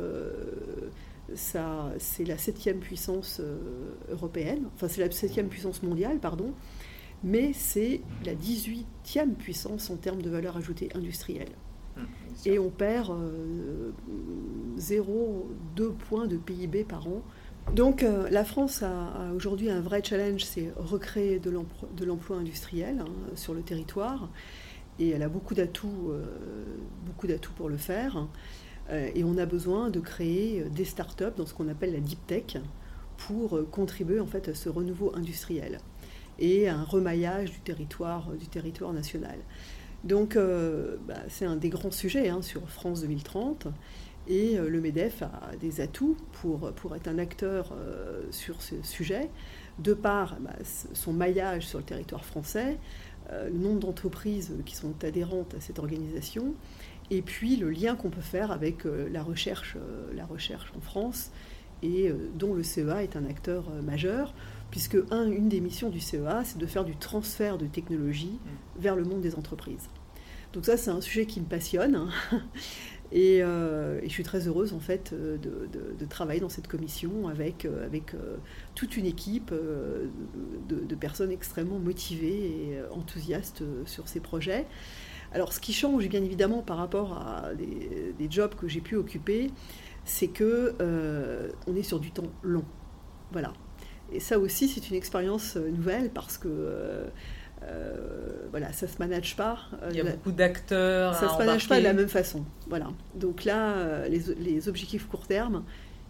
c'est 1.35 2.25
la 2.25 2.37
septième 2.37 2.79
puissance 2.79 3.39
euh, 3.39 3.57
européenne, 4.11 4.65
enfin 4.75 4.87
c'est 4.87 5.01
la 5.01 5.11
septième 5.11 5.47
puissance 5.47 5.83
mondiale, 5.83 6.19
pardon, 6.19 6.53
mais 7.23 7.53
c'est 7.53 8.01
la 8.25 8.33
18e 8.33 9.33
puissance 9.37 9.89
en 9.89 9.95
termes 9.95 10.21
de 10.21 10.29
valeur 10.29 10.57
ajoutée 10.57 10.89
industrielle. 10.93 11.51
Hum, 11.97 12.05
Et 12.45 12.59
on 12.59 12.69
perd 12.69 13.11
0,2 14.77 15.81
euh, 15.81 15.89
points 16.09 16.27
de 16.27 16.37
PIB 16.37 16.83
par 16.83 17.07
an. 17.07 17.21
Donc 17.73 18.03
euh, 18.03 18.29
la 18.29 18.43
France 18.43 18.83
a, 18.83 19.31
aujourd'hui 19.33 19.69
un 19.69 19.79
vrai 19.79 20.01
challenge, 20.03 20.43
c'est 20.43 20.73
recréer 20.75 21.39
de 21.39 22.05
l'emploi 22.05 22.37
industriel 22.37 22.99
hein, 22.99 23.11
sur 23.35 23.53
le 23.53 23.61
territoire. 23.61 24.29
Et 24.99 25.10
elle 25.10 25.23
a 25.23 25.29
beaucoup 25.29 25.53
d'atouts, 25.53 26.12
beaucoup 27.06 27.27
d'atouts 27.27 27.53
pour 27.53 27.69
le 27.69 27.77
faire. 27.77 28.27
Euh, 28.89 29.10
et 29.15 29.23
on 29.23 29.38
a 29.38 29.45
besoin 29.45 29.89
de 29.89 29.99
créer 29.99 30.62
euh, 30.62 30.69
des 30.69 30.86
startups 30.86 31.36
dans 31.38 31.45
ce 31.45 31.53
qu'on 31.53 31.69
appelle 31.69 31.93
la 31.93 31.99
deep 31.99 32.25
tech 32.27 32.58
pour 33.17 33.58
euh, 33.58 33.67
contribuer 33.69 34.19
en 34.19 34.25
fait 34.25 34.49
à 34.49 34.56
ce 34.56 34.69
renouveau 34.69 35.15
industriel 35.15 35.79
et 36.39 36.67
à 36.67 36.75
un 36.75 36.84
remaillage 36.84 37.51
du 37.51 37.60
territoire, 37.60 38.32
du 38.32 38.47
territoire 38.47 38.91
national. 38.91 39.38
Donc 40.03 40.36
bah, 40.36 41.13
c'est 41.29 41.45
un 41.45 41.56
des 41.56 41.69
grands 41.69 41.91
sujets 41.91 42.27
hein, 42.27 42.41
sur 42.41 42.67
France 42.69 43.01
2030 43.01 43.67
et 44.27 44.58
le 44.58 44.82
MEDEF 44.82 45.21
a 45.21 45.56
des 45.62 45.79
atouts 45.79 46.17
pour, 46.34 46.73
pour 46.73 46.93
être 46.95 47.08
un 47.08 47.19
acteur 47.19 47.73
sur 48.32 48.62
ce 48.62 48.75
sujet, 48.82 49.29
de 49.79 49.93
par 49.93 50.38
bah, 50.41 50.56
son 50.93 51.13
maillage 51.13 51.67
sur 51.67 51.77
le 51.77 51.86
territoire 51.86 52.25
français, 52.25 52.79
le 53.31 53.57
nombre 53.57 53.79
d'entreprises 53.79 54.53
qui 54.65 54.75
sont 54.75 54.93
adhérentes 55.03 55.53
à 55.55 55.62
cette 55.62 55.79
organisation 55.79 56.53
et 57.12 57.21
puis 57.21 57.55
le 57.55 57.69
lien 57.69 57.95
qu'on 57.95 58.09
peut 58.09 58.21
faire 58.21 58.51
avec 58.51 58.86
euh, 58.86 59.07
la, 59.12 59.23
recherche, 59.23 59.75
euh, 59.77 60.12
la 60.15 60.25
recherche 60.25 60.71
en 60.75 60.81
France, 60.81 61.31
et 61.81 62.09
euh, 62.09 62.29
dont 62.36 62.53
le 62.53 62.63
CEA 62.63 63.03
est 63.03 63.15
un 63.15 63.25
acteur 63.25 63.69
majeur, 63.83 64.33
puisque 64.71 64.97
un, 65.12 65.29
une 65.29 65.49
des 65.49 65.59
missions 65.59 65.89
du 65.89 65.99
CEA, 65.99 66.43
c'est 66.45 66.57
de 66.57 66.65
faire 66.65 66.86
du 66.86 66.95
transfert 66.95 67.57
de 67.57 67.65
technologie 67.65 68.39
mm. 68.43 68.81
vers 68.81 68.95
le 68.95 69.03
monde 69.03 69.21
des 69.21 69.36
entreprises. 69.36 69.89
Donc 70.53 70.65
ça, 70.65 70.77
c'est 70.77 70.91
un 70.91 71.01
sujet 71.01 71.25
qui 71.25 71.41
me 71.41 71.45
passionne. 71.45 72.09
Hein. 73.13 73.99
Et, 74.02 74.08
je 74.08 74.10
suis 74.10 74.23
très 74.23 74.47
heureuse 74.47 74.73
en 74.73 74.80
fait 74.80 75.13
de, 75.13 76.06
travailler 76.06 76.39
dans 76.39 76.49
cette 76.49 76.67
commission 76.67 77.28
avec, 77.28 77.65
avec 77.65 78.15
toute 78.76 78.97
une 78.97 79.06
équipe 79.06 79.54
de, 80.67 80.95
personnes 80.95 81.32
extrêmement 81.32 81.80
motivées 81.80 82.45
et 82.45 82.82
enthousiastes 82.91 83.63
sur 83.86 84.08
ces 84.08 84.19
projets. 84.19 84.65
Alors 85.34 85.52
ce 85.52 85.60
qui 85.60 85.73
change 85.73 86.08
bien 86.08 86.23
évidemment 86.23 86.62
par 86.62 86.78
rapport 86.78 87.13
à 87.13 87.54
des, 87.56 88.28
jobs 88.30 88.54
que 88.56 88.67
j'ai 88.67 88.82
pu 88.82 88.95
occuper, 88.95 89.49
c'est 90.06 90.28
que 90.28 90.76
euh, 90.80 91.49
on 91.67 91.76
est 91.76 91.84
sur 91.84 91.99
du 91.99 92.12
temps 92.12 92.32
long. 92.43 92.65
Voilà. 93.32 93.54
Et 94.12 94.19
ça 94.19 94.38
aussi 94.38 94.67
c'est 94.67 94.89
une 94.89 94.95
expérience 94.95 95.58
euh, 95.58 95.71
nouvelle 95.71 96.12
parce 96.12 96.38
que 96.38 96.47
euh, 97.67 98.47
voilà, 98.52 98.71
ça 98.73 98.88
se 98.88 98.97
manage 98.99 99.36
pas. 99.36 99.58
Il 99.89 99.95
y 99.95 100.02
a 100.02 100.04
beaucoup 100.04 100.32
d'acteurs. 100.32 101.15
Ça 101.15 101.30
se 101.30 101.38
manage 101.38 101.67
pas 101.67 101.80
de 101.80 101.84
la 101.84 101.93
même 101.93 102.10
façon. 102.10 102.45
Voilà. 102.67 102.88
Donc 103.15 103.45
là, 103.45 104.08
les, 104.08 104.19
les, 104.39 104.69
objectifs 104.69 105.08
court 105.08 105.28
terme, 105.28 105.63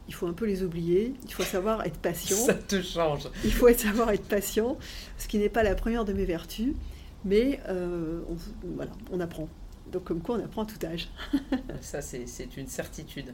il 0.08 0.14
faut 0.14 0.28
un 0.28 0.34
peu 0.34 0.46
les 0.46 0.64
oublier. 0.64 1.14
Il 1.26 1.34
faut 1.34 1.44
savoir 1.44 1.86
être 1.86 1.98
patient. 1.98 2.38
Ça 2.38 2.54
te 2.54 2.82
change. 2.82 3.30
Il 3.44 3.54
faut 3.54 3.72
savoir 3.74 4.12
être 4.12 4.28
patient, 4.28 4.78
ce 5.18 5.28
qui 5.28 5.38
n'est 5.38 5.50
pas 5.50 5.64
la 5.64 5.76
première 5.76 6.06
de 6.06 6.14
mes 6.14 6.26
vertus. 6.26 6.74
Mais 7.26 7.60
euh, 7.70 8.22
on, 8.30 8.36
voilà, 8.76 8.92
on 9.12 9.20
apprend. 9.20 9.48
Donc 9.92 10.04
comme 10.04 10.22
quoi 10.22 10.38
on 10.38 10.44
apprend 10.44 10.64
à 10.64 10.66
tout 10.66 10.86
âge. 10.86 11.10
Ça, 11.82 12.02
c'est 12.02 12.58
une 12.58 12.68
certitude. 12.68 13.34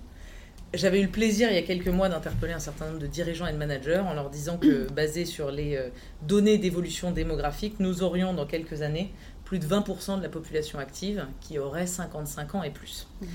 J'avais 0.74 1.00
eu 1.00 1.06
le 1.06 1.10
plaisir 1.10 1.50
il 1.50 1.56
y 1.56 1.58
a 1.58 1.64
quelques 1.64 1.88
mois 1.88 2.10
d'interpeller 2.10 2.54
un 2.54 2.60
certain 2.60 2.86
nombre 2.86 3.00
de 3.00 3.08
dirigeants 3.08 3.48
et 3.48 3.54
de 3.54 3.58
managers 3.58 4.00
en 4.00 4.14
leur 4.14 4.30
disant 4.30 4.58
que, 4.58 4.92
basé 4.94 5.26
sur 5.26 5.50
les 5.50 5.76
euh, 5.76 5.90
données 6.22 6.60
d'évolution 6.60 7.12
démographique, 7.12 7.80
nous 7.80 8.04
aurions 8.04 8.34
dans 8.34 8.46
quelques 8.46 8.84
années 8.84 9.12
plus 9.46 9.58
de 9.58 9.66
20% 9.66 10.18
de 10.18 10.24
la 10.24 10.30
population 10.30 10.78
active 10.78 11.26
qui 11.42 11.58
aurait 11.58 11.88
55 11.88 12.56
ans 12.56 12.64
et 12.64 12.70
plus. 12.70 13.08
Mmh. 13.22 13.26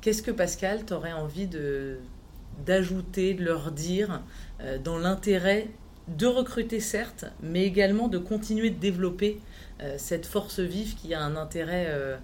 Qu'est-ce 0.00 0.22
que 0.22 0.32
Pascal, 0.32 0.84
tu 0.84 0.92
aurais 0.92 1.12
envie 1.12 1.48
d'ajouter, 2.66 3.34
de 3.34 3.44
leur 3.44 3.70
dire 3.70 4.22
euh, 4.60 4.78
dans 4.78 4.98
l'intérêt 4.98 5.68
de 6.08 6.26
recruter 6.26 6.80
certes, 6.80 7.26
mais 7.40 7.64
également 7.64 8.08
de 8.08 8.18
continuer 8.18 8.70
de 8.70 8.80
développer 8.80 9.40
cette 9.96 10.26
force 10.26 10.58
vive 10.58 10.96
qui 10.96 11.14
a 11.14 11.22
un 11.22 11.36
intérêt 11.36 12.18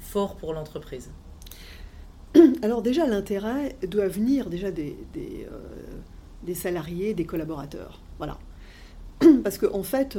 fort 0.00 0.34
pour 0.36 0.54
l'entreprise? 0.54 1.08
Alors 2.62 2.82
déjà, 2.82 3.06
l'intérêt 3.06 3.76
doit 3.86 4.08
venir 4.08 4.50
déjà 4.50 4.70
des, 4.70 4.96
des, 6.42 6.54
salariés, 6.54 7.14
des 7.14 7.24
collaborateurs. 7.24 8.00
Voilà. 8.18 8.38
Parce 9.42 9.58
qu'en 9.58 9.78
en 9.78 9.82
fait, 9.82 10.16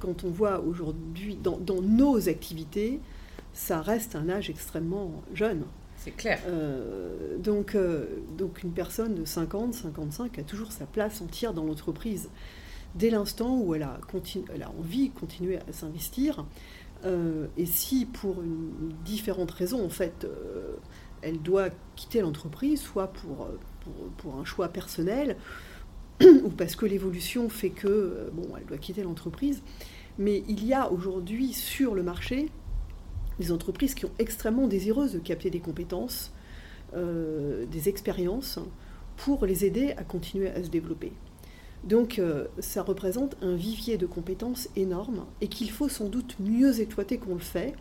quand 0.00 0.24
on 0.24 0.30
voit 0.30 0.60
aujourd'hui 0.60 1.36
dans, 1.36 1.82
nos 1.82 2.28
activités, 2.28 3.00
ça 3.52 3.80
reste 3.80 4.16
un 4.16 4.28
âge 4.28 4.50
extrêmement 4.50 5.22
jeune. 5.34 5.64
C'est 5.96 6.10
clair. 6.10 6.40
Euh, 6.46 7.38
donc, 7.38 7.74
euh, 7.74 8.04
donc 8.36 8.62
une 8.62 8.72
personne 8.72 9.14
de 9.14 9.24
50, 9.24 9.74
55 9.74 10.38
a 10.38 10.42
toujours 10.42 10.72
sa 10.72 10.84
place 10.86 11.20
entière 11.20 11.54
dans 11.54 11.64
l'entreprise. 11.64 12.28
Dès 12.94 13.10
l'instant 13.10 13.58
où 13.58 13.74
elle 13.74 13.82
a, 13.82 13.98
elle 14.54 14.62
a 14.62 14.70
envie 14.78 15.08
de 15.08 15.18
continuer 15.18 15.56
à 15.56 15.72
s'investir, 15.72 16.44
euh, 17.06 17.46
et 17.56 17.66
si 17.66 18.04
pour 18.04 18.42
une 18.42 18.92
différente 19.04 19.50
raison, 19.50 19.84
en 19.84 19.88
fait, 19.88 20.26
elle 21.22 21.40
doit 21.40 21.70
quitter 21.94 22.20
l'entreprise, 22.20 22.80
soit 22.80 23.08
pour, 23.08 23.48
pour, 24.18 24.36
un 24.36 24.44
choix 24.44 24.68
personnel, 24.68 25.36
ou 26.22 26.50
parce 26.50 26.76
que 26.76 26.86
l'évolution 26.86 27.48
fait 27.48 27.70
que, 27.70 28.30
bon, 28.32 28.48
elle 28.58 28.66
doit 28.66 28.78
quitter 28.78 29.02
l'entreprise, 29.02 29.62
mais 30.18 30.42
il 30.48 30.64
y 30.64 30.72
a 30.72 30.90
aujourd'hui 30.90 31.52
sur 31.52 31.94
le 31.94 32.02
marché 32.02 32.50
des 33.38 33.52
entreprises 33.52 33.94
qui 33.94 34.02
sont 34.02 34.12
extrêmement 34.18 34.66
désireuses 34.66 35.12
de 35.12 35.18
capter 35.18 35.50
des 35.50 35.60
compétences, 35.60 36.32
euh, 36.94 37.66
des 37.66 37.88
expériences, 37.88 38.58
pour 39.16 39.46
les 39.46 39.64
aider 39.64 39.92
à 39.96 40.04
continuer 40.04 40.48
à 40.50 40.62
se 40.62 40.68
développer. 40.68 41.12
Donc 41.86 42.18
euh, 42.18 42.46
ça 42.58 42.82
représente 42.82 43.36
un 43.42 43.54
vivier 43.54 43.96
de 43.96 44.06
compétences 44.06 44.68
énorme 44.76 45.24
et 45.40 45.48
qu'il 45.48 45.70
faut 45.70 45.88
sans 45.88 46.08
doute 46.08 46.36
mieux 46.40 46.80
exploiter 46.80 47.18
qu'on 47.18 47.34
le 47.34 47.40
fait. 47.40 47.74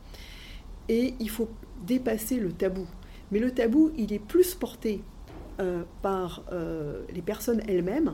Et 0.87 1.15
il 1.19 1.29
faut 1.29 1.49
dépasser 1.85 2.39
le 2.39 2.51
tabou. 2.51 2.87
Mais 3.31 3.39
le 3.39 3.51
tabou, 3.51 3.91
il 3.97 4.13
est 4.13 4.19
plus 4.19 4.53
porté 4.53 5.01
euh, 5.59 5.83
par 6.03 6.43
les 7.13 7.21
personnes 7.21 7.61
elles-mêmes 7.67 8.13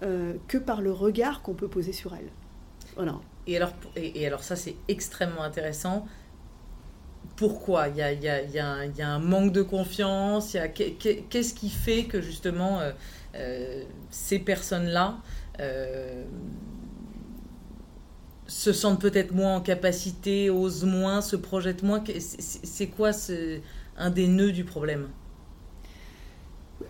que 0.00 0.58
par 0.58 0.82
le 0.82 0.92
regard 0.92 1.42
qu'on 1.42 1.54
peut 1.54 1.68
poser 1.68 1.92
sur 1.92 2.14
elles. 2.14 2.30
Et 3.46 3.56
alors, 3.56 3.72
et, 3.96 4.26
alors 4.26 4.42
ça, 4.42 4.56
c'est 4.56 4.76
extrêmement 4.88 5.42
intéressant. 5.42 6.06
Pourquoi? 7.36 7.88
Il 7.88 7.96
y, 7.96 8.02
a, 8.02 8.12
il, 8.12 8.22
y 8.52 8.58
a, 8.58 9.08
un 9.08 9.18
manque 9.18 9.52
de 9.52 9.62
confiance? 9.62 10.56
Qu'est-ce 10.74 11.54
qui 11.54 11.68
fait 11.68 12.04
que 12.04 12.20
justement 12.20 12.80
euh, 12.80 12.90
euh, 12.90 12.92
ces 14.10 14.38
personnes-là 14.38 15.18
euh, 15.60 16.24
se 18.46 18.72
sentent 18.72 19.00
peut-être 19.00 19.34
moins 19.34 19.56
en 19.56 19.60
capacité, 19.60 20.50
osent 20.50 20.84
moins, 20.84 21.20
se 21.20 21.36
projettent 21.36 21.82
moins 21.82 22.02
C'est 22.18 22.88
quoi 22.88 23.12
ce, 23.12 23.60
un 23.96 24.10
des 24.10 24.28
nœuds 24.28 24.52
du 24.52 24.64
problème? 24.64 25.08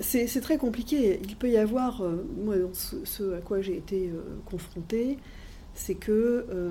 C'est 0.00 0.40
très 0.40 0.58
compliqué. 0.58 1.20
Il 1.22 1.36
peut 1.36 1.48
y 1.48 1.56
avoir, 1.56 2.02
moi, 2.36 2.56
ce, 2.72 3.34
à 3.34 3.40
quoi 3.40 3.62
j'ai 3.62 3.76
été 3.76 4.10
confrontée, 4.44 5.16
c'est 5.76 5.94
que 5.94 6.46
euh, 6.50 6.70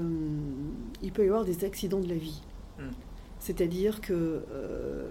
il 1.02 1.12
peut 1.12 1.24
y 1.24 1.28
avoir 1.28 1.46
des 1.46 1.64
accidents 1.64 2.02
de 2.02 2.10
la 2.10 2.16
vie. 2.16 2.42
Hmm. 2.80 2.92
C'est-à-dire 3.40 4.02
que 4.02 4.14
euh, 4.52 5.06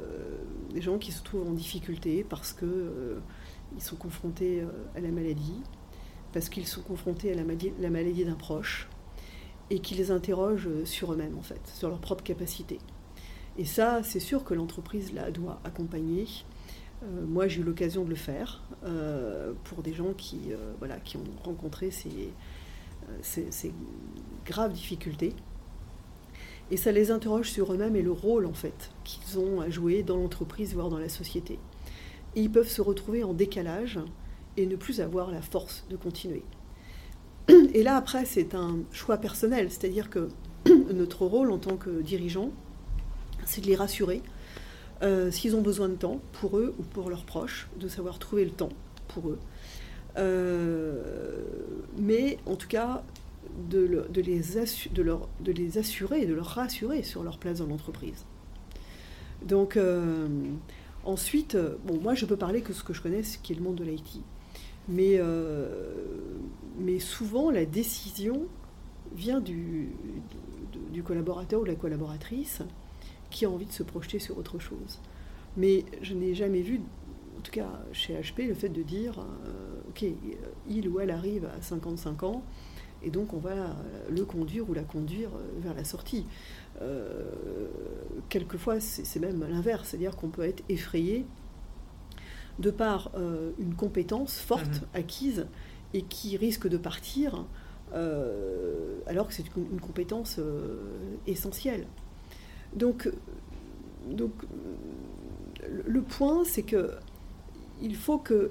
des 0.72 0.82
gens 0.82 0.98
qui 0.98 1.12
se 1.12 1.22
trouvent 1.22 1.48
en 1.48 1.52
difficulté 1.52 2.26
parce 2.28 2.52
que 2.52 2.66
euh, 2.66 3.18
ils 3.76 3.82
sont 3.82 3.96
confrontés 3.96 4.62
à 4.94 5.00
la 5.00 5.10
maladie, 5.10 5.60
parce 6.32 6.48
qu'ils 6.48 6.66
sont 6.66 6.82
confrontés 6.82 7.32
à 7.32 7.34
la 7.34 7.42
maladie, 7.42 7.72
la 7.80 7.90
maladie 7.90 8.24
d'un 8.24 8.34
proche, 8.34 8.88
et 9.70 9.78
qui 9.78 9.94
les 9.94 10.10
interrogent 10.10 10.68
sur 10.84 11.12
eux-mêmes 11.12 11.38
en 11.38 11.42
fait, 11.42 11.60
sur 11.74 11.88
leur 11.88 11.98
propre 11.98 12.22
capacité. 12.22 12.78
Et 13.56 13.64
ça, 13.64 14.02
c'est 14.02 14.20
sûr 14.20 14.44
que 14.44 14.52
l'entreprise 14.54 15.12
là 15.12 15.30
doit 15.30 15.60
accompagner. 15.64 16.26
moi, 17.26 17.46
j'ai 17.48 17.60
eu 17.60 17.64
l'occasion 17.64 18.04
de 18.04 18.10
le 18.10 18.16
faire 18.16 18.62
pour 19.64 19.82
des 19.82 19.92
gens 19.92 20.12
qui, 20.12 20.50
voilà, 20.78 20.98
qui 20.98 21.16
ont 21.16 21.24
rencontré 21.44 21.90
ces, 21.90 22.32
ces, 23.22 23.72
graves 24.44 24.72
difficultés. 24.72 25.32
Et 26.70 26.76
ça 26.76 26.92
les 26.92 27.10
interroge 27.10 27.50
sur 27.50 27.72
eux-mêmes 27.72 27.96
et 27.96 28.02
le 28.02 28.12
rôle 28.12 28.46
en 28.46 28.54
fait 28.54 28.90
qu'ils 29.04 29.38
ont 29.38 29.60
à 29.60 29.68
jouer 29.68 30.02
dans 30.02 30.16
l'entreprise, 30.16 30.74
voire 30.74 30.88
dans 30.88 30.98
la 30.98 31.08
société. 31.08 31.58
Ils 32.36 32.50
peuvent 32.50 32.68
se 32.68 32.82
retrouver 32.82 33.24
en 33.24 33.32
décalage 33.32 34.00
et 34.56 34.66
ne 34.66 34.76
plus 34.76 35.00
avoir 35.00 35.30
la 35.30 35.42
force 35.42 35.84
de 35.90 35.96
continuer. 35.96 36.42
Et 37.48 37.82
là, 37.82 37.96
après, 37.96 38.24
c'est 38.24 38.54
un 38.54 38.78
choix 38.92 39.18
personnel, 39.18 39.70
c'est-à-dire 39.70 40.10
que 40.10 40.28
notre 40.92 41.26
rôle 41.26 41.50
en 41.50 41.58
tant 41.58 41.76
que 41.76 42.00
dirigeant, 42.00 42.50
c'est 43.44 43.60
de 43.60 43.66
les 43.66 43.76
rassurer 43.76 44.22
euh, 45.02 45.30
s'ils 45.30 45.54
ont 45.56 45.60
besoin 45.60 45.88
de 45.88 45.96
temps 45.96 46.20
pour 46.32 46.56
eux 46.56 46.74
ou 46.78 46.82
pour 46.82 47.10
leurs 47.10 47.24
proches, 47.24 47.68
de 47.78 47.88
savoir 47.88 48.18
trouver 48.18 48.44
le 48.44 48.52
temps 48.52 48.70
pour 49.08 49.28
eux, 49.28 49.38
euh, 50.16 51.42
mais 51.98 52.38
en 52.46 52.56
tout 52.56 52.68
cas, 52.68 53.02
de, 53.68 54.06
les 54.14 54.40
de, 54.92 55.02
leur, 55.02 55.28
de 55.40 55.52
les 55.52 55.78
assurer 55.78 56.26
de 56.26 56.34
leur 56.34 56.46
rassurer 56.46 57.02
sur 57.02 57.22
leur 57.22 57.38
place 57.38 57.58
dans 57.58 57.66
l'entreprise. 57.66 58.24
Donc, 59.42 59.76
euh, 59.76 60.26
ensuite, 61.04 61.56
bon, 61.86 61.98
moi 62.00 62.14
je 62.14 62.26
peux 62.26 62.36
parler 62.36 62.60
que 62.60 62.72
ce 62.72 62.82
que 62.82 62.92
je 62.92 63.02
connais, 63.02 63.22
ce 63.22 63.38
qui 63.38 63.52
est 63.52 63.56
le 63.56 63.62
monde 63.62 63.76
de 63.76 63.84
l'IT. 63.84 64.20
Mais, 64.88 65.14
euh, 65.16 65.68
mais 66.78 66.98
souvent, 66.98 67.50
la 67.50 67.64
décision 67.64 68.46
vient 69.14 69.40
du, 69.40 69.90
du, 70.92 71.02
collaborateur 71.02 71.60
ou 71.60 71.64
de 71.64 71.70
la 71.70 71.76
collaboratrice 71.76 72.62
qui 73.30 73.44
a 73.44 73.50
envie 73.50 73.66
de 73.66 73.72
se 73.72 73.82
projeter 73.82 74.18
sur 74.18 74.36
autre 74.38 74.58
chose. 74.58 75.00
Mais 75.56 75.84
je 76.02 76.14
n'ai 76.14 76.34
jamais 76.34 76.60
vu 76.60 76.80
en 77.38 77.40
tout 77.40 77.52
cas 77.52 77.68
chez 77.92 78.14
HP, 78.14 78.46
le 78.48 78.54
fait 78.54 78.68
de 78.68 78.82
dire, 78.82 79.18
euh, 79.18 79.80
ok, 79.90 80.04
il 80.68 80.88
ou 80.88 81.00
elle 81.00 81.10
arrive 81.10 81.44
à 81.46 81.60
55 81.60 82.22
ans, 82.22 82.42
et 83.02 83.10
donc 83.10 83.34
on 83.34 83.38
va 83.38 83.76
le 84.08 84.24
conduire 84.24 84.68
ou 84.68 84.74
la 84.74 84.82
conduire 84.82 85.28
euh, 85.34 85.60
vers 85.60 85.74
la 85.74 85.84
sortie. 85.84 86.24
Euh, 86.82 87.22
quelquefois, 88.28 88.80
c'est 88.80 89.20
même 89.20 89.40
l'inverse, 89.48 89.88
c'est-à-dire 89.88 90.16
qu'on 90.16 90.28
peut 90.28 90.42
être 90.42 90.62
effrayé 90.68 91.26
de 92.58 92.70
par 92.70 93.10
une 93.58 93.74
compétence 93.74 94.38
forte 94.38 94.82
mhm. 94.82 94.88
acquise 94.94 95.46
et 95.92 96.02
qui 96.02 96.36
risque 96.36 96.68
de 96.68 96.76
partir 96.76 97.44
alors 99.06 99.28
que 99.28 99.34
c'est 99.34 99.44
une, 99.56 99.80
compétence 99.80 100.40
essentielle. 101.26 101.86
Donc, 102.74 103.10
donc 104.08 104.32
le 105.86 106.02
point, 106.02 106.44
c'est 106.44 106.62
que 106.62 106.92
il 107.80 107.96
faut 107.96 108.18
que, 108.18 108.50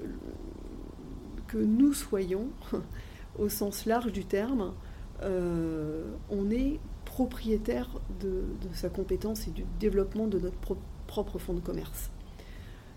que 1.48 1.58
nous 1.58 1.92
soyons, 1.92 2.48
au 3.38 3.48
sens 3.48 3.86
large 3.86 4.12
du 4.12 4.24
terme, 4.24 4.74
euh, 5.22 6.04
on 6.30 6.50
est 6.50 6.78
propriétaire 7.14 7.88
de, 8.20 8.42
sa 8.72 8.88
compétence 8.88 9.46
et 9.46 9.52
du 9.52 9.64
développement 9.78 10.26
de 10.26 10.40
notre 10.40 10.76
propre 11.06 11.38
fonds 11.38 11.54
de 11.54 11.60
commerce. 11.60 12.10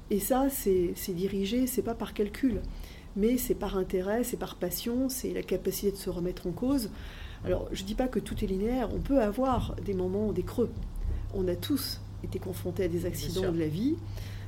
Et 0.10 0.19
ça, 0.19 0.47
c'est 0.49 1.13
dirigé, 1.13 1.67
c'est 1.67 1.84
pas 1.84 1.93
par 1.93 2.15
calcul, 2.15 2.63
mais 3.15 3.38
c'est 3.38 3.53
par 3.53 3.77
intérêt, 3.77 4.23
c'est 4.23 4.38
par 4.38 4.56
passion, 4.56 5.08
c'est 5.08 5.34
la 5.34 5.43
capacité 5.43 5.91
de 5.91 5.97
se 5.97 6.10
remettre 6.10 6.47
en 6.47 6.51
cause. 6.51 6.89
Alors, 7.45 7.69
je 7.71 7.84
ne 7.84 7.88
dis 7.88 7.93
pas 7.93 8.08
que 8.08 8.17
tout 8.17 8.43
est 8.43 8.47
linéaire, 8.47 8.89
on 8.91 8.97
peut 8.97 9.21
avoir 9.21 9.75
des 9.86 9.93
moments, 9.93 10.32
des 10.32 10.41
creux. 10.41 10.71
On 11.36 11.47
a 11.47 11.56
tous 11.56 12.01
été 12.23 12.39
confrontés 12.39 12.86
à 12.86 12.88
des 12.88 13.06
accidents 13.06 13.51
de 13.51 13.60
la 13.60 13.67
vie 13.67 13.97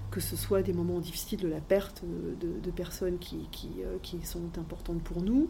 que 0.10 0.20
ce 0.20 0.36
soit 0.36 0.64
des 0.64 0.74
moments 0.74 1.00
difficiles 1.00 1.40
de 1.40 1.48
la 1.48 1.62
perte 1.62 2.02
de, 2.04 2.72
personnes 2.72 3.20
qui, 3.20 3.38
euh, 3.86 3.98
qui, 4.02 4.18
sont 4.24 4.58
importantes 4.58 5.04
pour 5.04 5.22
nous, 5.22 5.48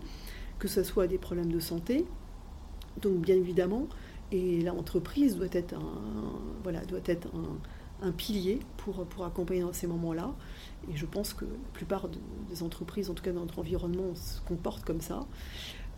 que 0.58 0.67
ce 0.67 0.84
soit 0.84 1.08
des 1.08 1.17
problèmes 1.17 1.53
de 1.53 1.62
santé. 1.62 2.05
Donc 3.01 3.21
bien 3.21 3.36
évidemment, 3.36 3.88
et 4.31 4.61
l'entreprise 4.61 5.37
doit 5.37 5.47
être 5.51 5.73
un, 5.73 6.39
voilà, 6.63 6.85
doit 6.85 6.99
être 7.05 7.27
un, 8.01 8.11
pilier 8.11 8.59
pour, 8.77 9.05
pour 9.05 9.25
accompagner 9.25 9.61
dans 9.61 9.73
ces 9.73 9.87
moments-là. 9.87 10.33
Et 10.89 10.95
je 10.95 11.05
pense 11.05 11.33
que 11.33 11.43
la 11.43 11.51
plupart 11.73 12.07
des 12.49 12.63
entreprises, 12.63 13.09
en 13.09 13.13
tout 13.13 13.23
cas 13.23 13.33
dans 13.33 13.41
notre 13.41 13.59
environnement, 13.59 14.15
se 14.15 14.39
comportent 14.41 14.85
comme 14.85 15.01
ça. 15.01 15.25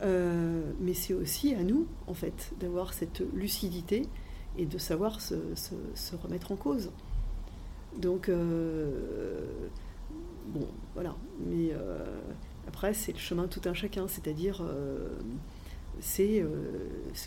Euh, 0.02 0.72
mais 0.80 0.94
c'est 0.94 1.14
aussi 1.14 1.54
à 1.54 1.64
nous, 1.64 1.88
en 2.08 2.14
fait, 2.14 2.54
d'avoir 2.60 2.94
cette 2.94 3.22
lucidité 3.34 4.08
et 4.58 4.66
de 4.66 4.78
savoir 4.78 5.22
se, 5.22 5.36
remettre 6.24 6.52
en 6.52 6.56
cause. 6.56 6.92
Donc, 7.98 8.30
euh, 8.30 9.70
bon, 10.48 10.68
voilà. 10.96 11.16
Mais 11.46 11.72
euh, 11.74 12.04
après, 12.68 12.94
c'est 12.94 13.12
le 13.12 13.20
chemin 13.20 13.48
tout 13.48 13.62
un 13.66 13.74
chacun, 13.74 14.08
c'est-à-dire 14.08 14.64
c'est 16.02 16.44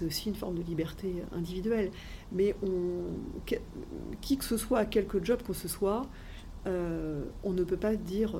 aussi 0.05 0.29
une 0.29 0.35
forme 0.35 0.59
de 0.59 0.63
liberté 0.63 1.23
individuelle. 1.33 1.91
Mais 2.33 2.55
qui 4.21 4.37
que 4.37 4.45
ce 4.45 4.57
soit, 4.57 4.85
quelque 4.85 5.25
job 5.25 5.43
que 5.43 5.55
ce 5.55 5.69
soit, 5.69 6.03
on 6.67 7.53
ne 7.53 7.65
peut 7.65 7.77
pas 7.77 7.97
dire 7.97 8.39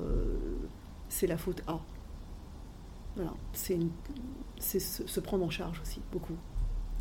c'est 1.09 1.27
la 1.27 1.37
faute 1.37 1.61
A. 1.67 1.79
Voilà, 3.15 3.33
c'est 3.53 3.79
se, 4.59 5.19
prendre 5.21 5.45
en 5.45 5.49
charge 5.49 5.79
aussi, 5.81 6.01
beaucoup. 6.11 6.35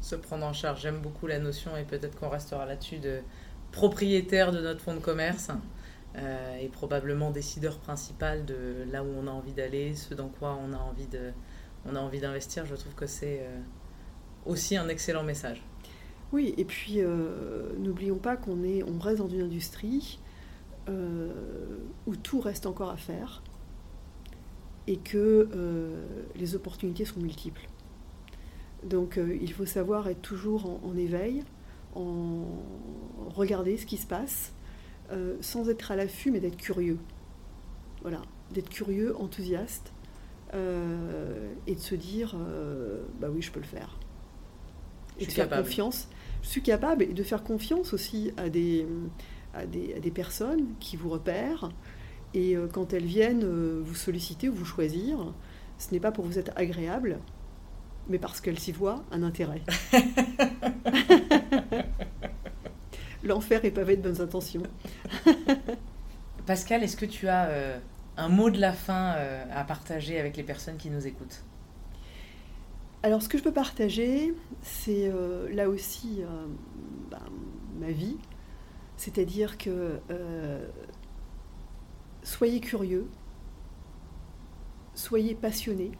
Se 0.01 0.15
prendre 0.15 0.47
en 0.47 0.53
charge, 0.53 0.83
j'aime 0.83 1.01
beaucoup 1.01 1.27
la 1.27 1.41
notion 1.41 1.77
et 1.77 1.83
peut-être 1.83 2.19
qu'on 2.19 2.29
restera 2.29 2.67
là-dessus 2.67 2.99
de 2.99 3.21
propriétaire 3.73 4.53
de 4.53 4.61
notre 4.61 4.81
fonds 4.81 4.95
de 4.95 5.01
commerce 5.01 5.51
euh, 6.17 6.57
et 6.59 6.69
probablement 6.69 7.33
décideur 7.33 7.79
principal 7.79 8.45
de 8.45 8.85
là 8.93 9.03
où 9.03 9.09
on 9.19 9.27
a 9.27 9.31
envie 9.31 9.55
d'aller, 9.55 9.97
ce 9.97 10.15
dans 10.15 10.29
quoi 10.29 10.57
on 10.65 10.73
a 10.73 10.79
envie 10.79 11.09
de, 11.09 11.33
on 11.87 11.97
a 11.97 12.01
envie 12.01 12.21
d'investir. 12.21 12.67
Je 12.67 12.75
trouve 12.75 12.95
que 12.95 13.07
c'est 13.07 13.41
euh, 13.41 13.61
aussi 14.47 14.77
un 14.77 14.89
excellent 14.89 15.23
message. 15.23 15.63
Oui, 16.33 16.55
et 16.57 16.65
puis 16.65 16.97
euh, 16.99 17.73
n'oublions 17.79 18.19
pas 18.19 18.37
qu'on 18.37 18.65
est, 18.65 18.83
on 18.83 18.99
reste 18.99 19.19
dans 19.19 19.29
une 19.29 19.43
industrie 19.43 20.19
où 22.07 22.15
tout 22.17 22.41
reste 22.41 22.67
encore 22.67 22.91
à 22.91 22.99
faire 22.99 23.43
et 24.87 24.99
que 24.99 25.49
les 26.37 26.55
opportunités 26.55 27.07
sont 27.07 27.21
multiples. 27.21 27.67
Donc 28.83 29.19
il 29.19 29.51
faut 29.51 29.65
savoir 29.65 30.09
être 30.09 30.21
toujours 30.21 30.79
en, 30.85 30.95
éveil, 30.95 31.43
en 31.95 32.45
regarder 33.35 33.79
ce 33.79 33.87
qui 33.87 33.97
se 33.97 34.07
passe, 34.07 34.53
euh, 35.13 35.37
sans 35.41 35.69
être 35.69 35.91
à 35.91 35.97
l'affût, 35.97 36.31
mais 36.31 36.41
d'être 36.41 36.57
curieux. 36.57 36.99
Voilà, 38.03 38.23
d'être 38.53 38.71
curieux, 38.71 39.15
enthousiaste, 39.17 39.93
euh, 40.53 41.53
et 41.67 41.75
de 41.75 41.81
se 41.81 41.95
dire, 41.95 42.37
euh, 42.39 43.03
bah 43.21 43.29
oui, 43.33 43.43
je 43.43 43.51
peux 43.51 43.61
le 43.61 43.67
faire. 43.67 43.99
Et 45.19 45.27
de 45.27 45.31
faire 45.31 45.49
confiance. 45.49 46.09
Je 46.43 46.49
suis 46.49 46.63
capable, 46.63 47.05
et 47.05 47.13
de 47.13 47.23
faire 47.23 47.43
confiance 47.43 47.95
aussi 47.95 48.33
à 48.37 48.49
des, 48.49 48.87
à 49.55 49.65
des, 49.65 49.95
à 49.95 50.01
des 50.01 50.11
personnes 50.11 50.75
qui 50.81 50.97
vous 50.97 51.09
repèrent, 51.09 51.71
et 52.35 52.57
quand 52.73 52.93
elles 52.93 53.05
viennent 53.05 53.47
vous 53.81 53.95
solliciter 53.95 54.49
ou 54.49 54.55
vous 54.55 54.65
choisir, 54.65 55.33
ce 55.79 55.93
n'est 55.93 56.01
pas 56.01 56.11
pour 56.11 56.25
vous 56.25 56.39
être 56.39 56.51
agréable, 56.57 57.21
mais 58.09 58.19
parce 58.19 58.41
qu'elles 58.41 58.59
s'y 58.59 58.73
voient 58.73 59.05
un 59.13 59.23
intérêt. 59.23 59.63
L'enfer 63.23 63.65
est 63.65 63.71
pavé 63.71 63.97
de 63.97 64.03
bonnes 64.03 64.21
intentions. 64.21 64.65
Pascal, 66.47 66.83
est-ce 66.83 66.97
que 66.97 67.07
tu 67.07 67.27
as 67.29 67.47
euh, 67.47 67.79
un 68.17 68.29
mot 68.29 68.51
de 68.51 68.61
la 68.61 68.73
fin 68.73 69.15
euh, 69.17 69.45
à 69.53 69.65
partager 69.65 70.19
avec 70.19 70.37
les 70.37 70.43
personnes 70.43 70.77
qui 70.77 70.91
nous 70.91 71.07
écoutent 71.07 71.45
Alors, 73.03 73.23
ce 73.23 73.29
que 73.29 73.39
je 73.39 73.43
peux 73.43 73.53
partager, 73.53 74.35
c'est 74.63 75.09
euh, 75.09 75.53
là 75.53 75.69
aussi 75.69 76.23
ben, 77.11 77.19
ma 77.79 77.91
vie. 77.91 78.17
C'est-à-dire 78.97 79.59
que 79.59 80.01
soyez 82.23 82.61
curieux, 82.61 83.09
soyez 84.95 85.35
passionnés. 85.35 85.93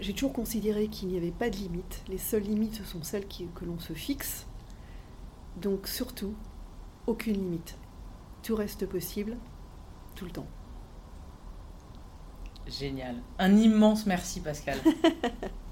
J'ai 0.00 0.12
toujours 0.12 0.32
considéré 0.32 0.88
qu'il 0.88 1.08
n'y 1.08 1.16
avait 1.16 1.30
pas 1.30 1.50
de 1.50 1.56
limites. 1.56 2.02
Les 2.08 2.18
seules 2.18 2.42
limites, 2.42 2.74
ce 2.74 2.84
sont 2.84 3.02
celles 3.02 3.26
que 3.26 3.64
l'on 3.64 3.78
se 3.78 3.92
fixe. 3.92 4.46
Donc 5.56 5.86
surtout, 5.86 6.34
aucune 7.06 7.34
limite. 7.34 7.78
Tout 8.42 8.56
reste 8.56 8.86
possible, 8.86 9.36
tout 10.14 10.24
le 10.24 10.30
temps. 10.30 10.46
Génial. 12.66 13.16
Un 13.38 13.56
immense 13.56 14.06
merci 14.06 14.40
Pascal. 14.40 14.78